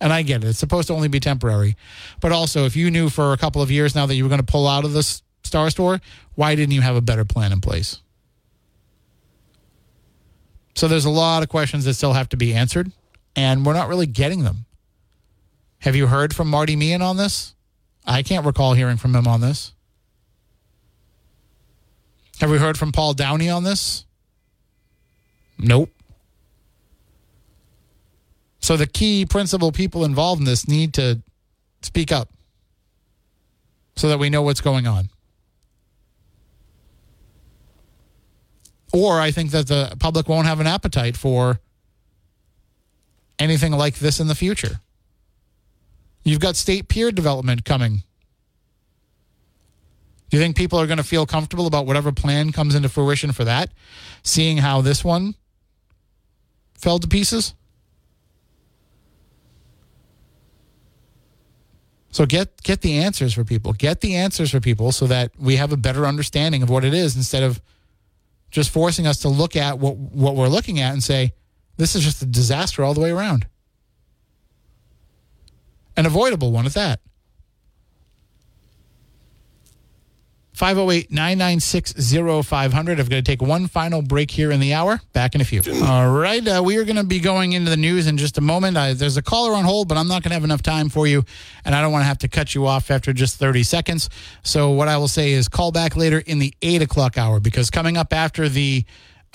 And 0.00 0.12
I 0.12 0.22
get 0.22 0.44
it. 0.44 0.48
It's 0.48 0.58
supposed 0.58 0.88
to 0.88 0.94
only 0.94 1.08
be 1.08 1.20
temporary. 1.20 1.76
But 2.20 2.32
also, 2.32 2.66
if 2.66 2.76
you 2.76 2.90
knew 2.90 3.08
for 3.08 3.32
a 3.32 3.36
couple 3.36 3.62
of 3.62 3.70
years 3.70 3.94
now 3.94 4.06
that 4.06 4.14
you 4.14 4.24
were 4.24 4.28
going 4.28 4.40
to 4.40 4.46
pull 4.46 4.68
out 4.68 4.84
of 4.84 4.92
this 4.92 5.22
Star 5.42 5.70
Store, 5.70 6.00
why 6.34 6.54
didn't 6.54 6.74
you 6.74 6.82
have 6.82 6.96
a 6.96 7.00
better 7.00 7.24
plan 7.24 7.52
in 7.52 7.60
place? 7.60 8.00
So 10.74 10.88
there's 10.88 11.06
a 11.06 11.10
lot 11.10 11.42
of 11.42 11.48
questions 11.48 11.86
that 11.86 11.94
still 11.94 12.12
have 12.12 12.28
to 12.28 12.36
be 12.36 12.52
answered, 12.52 12.92
and 13.34 13.64
we're 13.64 13.72
not 13.72 13.88
really 13.88 14.06
getting 14.06 14.44
them. 14.44 14.66
Have 15.78 15.96
you 15.96 16.06
heard 16.06 16.34
from 16.34 16.48
Marty 16.48 16.76
Meehan 16.76 17.00
on 17.00 17.16
this? 17.16 17.54
I 18.04 18.22
can't 18.22 18.44
recall 18.44 18.74
hearing 18.74 18.98
from 18.98 19.14
him 19.14 19.26
on 19.26 19.40
this. 19.40 19.72
Have 22.40 22.50
we 22.50 22.58
heard 22.58 22.78
from 22.78 22.92
Paul 22.92 23.14
Downey 23.14 23.48
on 23.48 23.64
this? 23.64 24.04
Nope. 25.58 25.90
So 28.60 28.76
the 28.76 28.86
key 28.86 29.26
principal 29.26 29.72
people 29.72 30.04
involved 30.04 30.40
in 30.40 30.44
this 30.44 30.66
need 30.66 30.94
to 30.94 31.22
speak 31.82 32.10
up 32.10 32.30
so 33.96 34.08
that 34.08 34.18
we 34.18 34.30
know 34.30 34.42
what's 34.42 34.60
going 34.60 34.86
on. 34.86 35.08
Or 38.92 39.20
I 39.20 39.30
think 39.30 39.50
that 39.50 39.68
the 39.68 39.94
public 39.98 40.28
won't 40.28 40.46
have 40.46 40.60
an 40.60 40.66
appetite 40.66 41.16
for 41.16 41.60
anything 43.38 43.72
like 43.72 43.96
this 43.96 44.20
in 44.20 44.26
the 44.26 44.34
future. 44.34 44.80
You've 46.24 46.40
got 46.40 46.56
State 46.56 46.88
Pier 46.88 47.12
development 47.12 47.64
coming. 47.64 48.02
Do 50.28 50.36
you 50.36 50.42
think 50.42 50.56
people 50.56 50.80
are 50.80 50.86
going 50.86 50.96
to 50.96 51.04
feel 51.04 51.24
comfortable 51.24 51.66
about 51.66 51.86
whatever 51.86 52.10
plan 52.10 52.50
comes 52.50 52.74
into 52.74 52.88
fruition 52.88 53.30
for 53.32 53.44
that, 53.44 53.70
seeing 54.24 54.56
how 54.58 54.80
this 54.80 55.04
one 55.04 55.36
fell 56.74 56.98
to 56.98 57.06
pieces? 57.06 57.54
So 62.16 62.24
get 62.24 62.62
get 62.62 62.80
the 62.80 63.00
answers 63.00 63.34
for 63.34 63.44
people. 63.44 63.74
Get 63.74 64.00
the 64.00 64.14
answers 64.16 64.50
for 64.50 64.58
people 64.58 64.90
so 64.90 65.06
that 65.06 65.32
we 65.38 65.56
have 65.56 65.70
a 65.70 65.76
better 65.76 66.06
understanding 66.06 66.62
of 66.62 66.70
what 66.70 66.82
it 66.82 66.94
is 66.94 67.14
instead 67.14 67.42
of 67.42 67.60
just 68.50 68.70
forcing 68.70 69.06
us 69.06 69.18
to 69.18 69.28
look 69.28 69.54
at 69.54 69.78
what 69.78 69.98
what 69.98 70.34
we're 70.34 70.48
looking 70.48 70.80
at 70.80 70.94
and 70.94 71.04
say 71.04 71.34
this 71.76 71.94
is 71.94 72.02
just 72.02 72.22
a 72.22 72.24
disaster 72.24 72.82
all 72.82 72.94
the 72.94 73.02
way 73.02 73.10
around. 73.10 73.46
An 75.94 76.06
avoidable 76.06 76.52
one 76.52 76.64
at 76.64 76.72
that. 76.72 77.00
508 80.56 81.10
996 81.10 81.92
0500. 82.46 82.98
I'm 82.98 83.06
going 83.08 83.22
to 83.22 83.30
take 83.30 83.42
one 83.42 83.66
final 83.66 84.00
break 84.00 84.30
here 84.30 84.50
in 84.50 84.58
the 84.58 84.72
hour. 84.72 85.02
Back 85.12 85.34
in 85.34 85.42
a 85.42 85.44
few. 85.44 85.60
All 85.84 86.10
right. 86.10 86.46
Uh, 86.48 86.62
we 86.64 86.78
are 86.78 86.84
going 86.84 86.96
to 86.96 87.04
be 87.04 87.20
going 87.20 87.52
into 87.52 87.68
the 87.68 87.76
news 87.76 88.06
in 88.06 88.16
just 88.16 88.38
a 88.38 88.40
moment. 88.40 88.74
Uh, 88.74 88.94
there's 88.94 89.18
a 89.18 89.22
caller 89.22 89.52
on 89.52 89.64
hold, 89.64 89.86
but 89.86 89.98
I'm 89.98 90.08
not 90.08 90.22
going 90.22 90.30
to 90.30 90.34
have 90.34 90.44
enough 90.44 90.62
time 90.62 90.88
for 90.88 91.06
you, 91.06 91.26
and 91.66 91.74
I 91.74 91.82
don't 91.82 91.92
want 91.92 92.04
to 92.04 92.06
have 92.06 92.18
to 92.18 92.28
cut 92.28 92.54
you 92.54 92.66
off 92.66 92.90
after 92.90 93.12
just 93.12 93.36
30 93.36 93.64
seconds. 93.64 94.08
So, 94.44 94.70
what 94.70 94.88
I 94.88 94.96
will 94.96 95.08
say 95.08 95.32
is 95.32 95.46
call 95.46 95.72
back 95.72 95.94
later 95.94 96.20
in 96.20 96.38
the 96.38 96.54
8 96.62 96.80
o'clock 96.80 97.18
hour 97.18 97.38
because 97.38 97.68
coming 97.68 97.98
up 97.98 98.14
after 98.14 98.48
the 98.48 98.86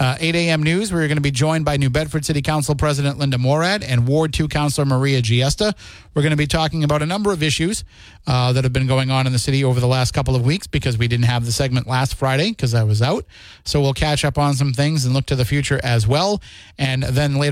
uh, 0.01 0.17
8 0.19 0.33
a.m. 0.33 0.63
news. 0.63 0.91
We're 0.91 1.07
going 1.07 1.17
to 1.17 1.21
be 1.21 1.29
joined 1.29 1.63
by 1.63 1.77
New 1.77 1.91
Bedford 1.91 2.25
City 2.25 2.41
Council 2.41 2.73
President 2.73 3.19
Linda 3.19 3.37
Morad 3.37 3.83
and 3.83 4.07
Ward 4.07 4.33
2 4.33 4.47
Councilor 4.47 4.83
Maria 4.83 5.21
Giesta. 5.21 5.75
We're 6.15 6.23
going 6.23 6.31
to 6.31 6.37
be 6.37 6.47
talking 6.47 6.83
about 6.83 7.03
a 7.03 7.05
number 7.05 7.31
of 7.31 7.43
issues 7.43 7.83
uh, 8.25 8.51
that 8.53 8.63
have 8.63 8.73
been 8.73 8.87
going 8.87 9.11
on 9.11 9.27
in 9.27 9.31
the 9.31 9.37
city 9.37 9.63
over 9.63 9.79
the 9.79 9.87
last 9.87 10.15
couple 10.15 10.35
of 10.35 10.43
weeks 10.43 10.65
because 10.65 10.97
we 10.97 11.07
didn't 11.07 11.25
have 11.25 11.45
the 11.45 11.51
segment 11.51 11.85
last 11.85 12.15
Friday 12.15 12.49
because 12.49 12.73
I 12.73 12.81
was 12.81 13.03
out. 13.03 13.27
So 13.63 13.79
we'll 13.79 13.93
catch 13.93 14.25
up 14.25 14.39
on 14.39 14.55
some 14.55 14.73
things 14.73 15.05
and 15.05 15.13
look 15.13 15.27
to 15.27 15.35
the 15.35 15.45
future 15.45 15.79
as 15.83 16.07
well. 16.07 16.41
And 16.79 17.03
then 17.03 17.35
later, 17.35 17.49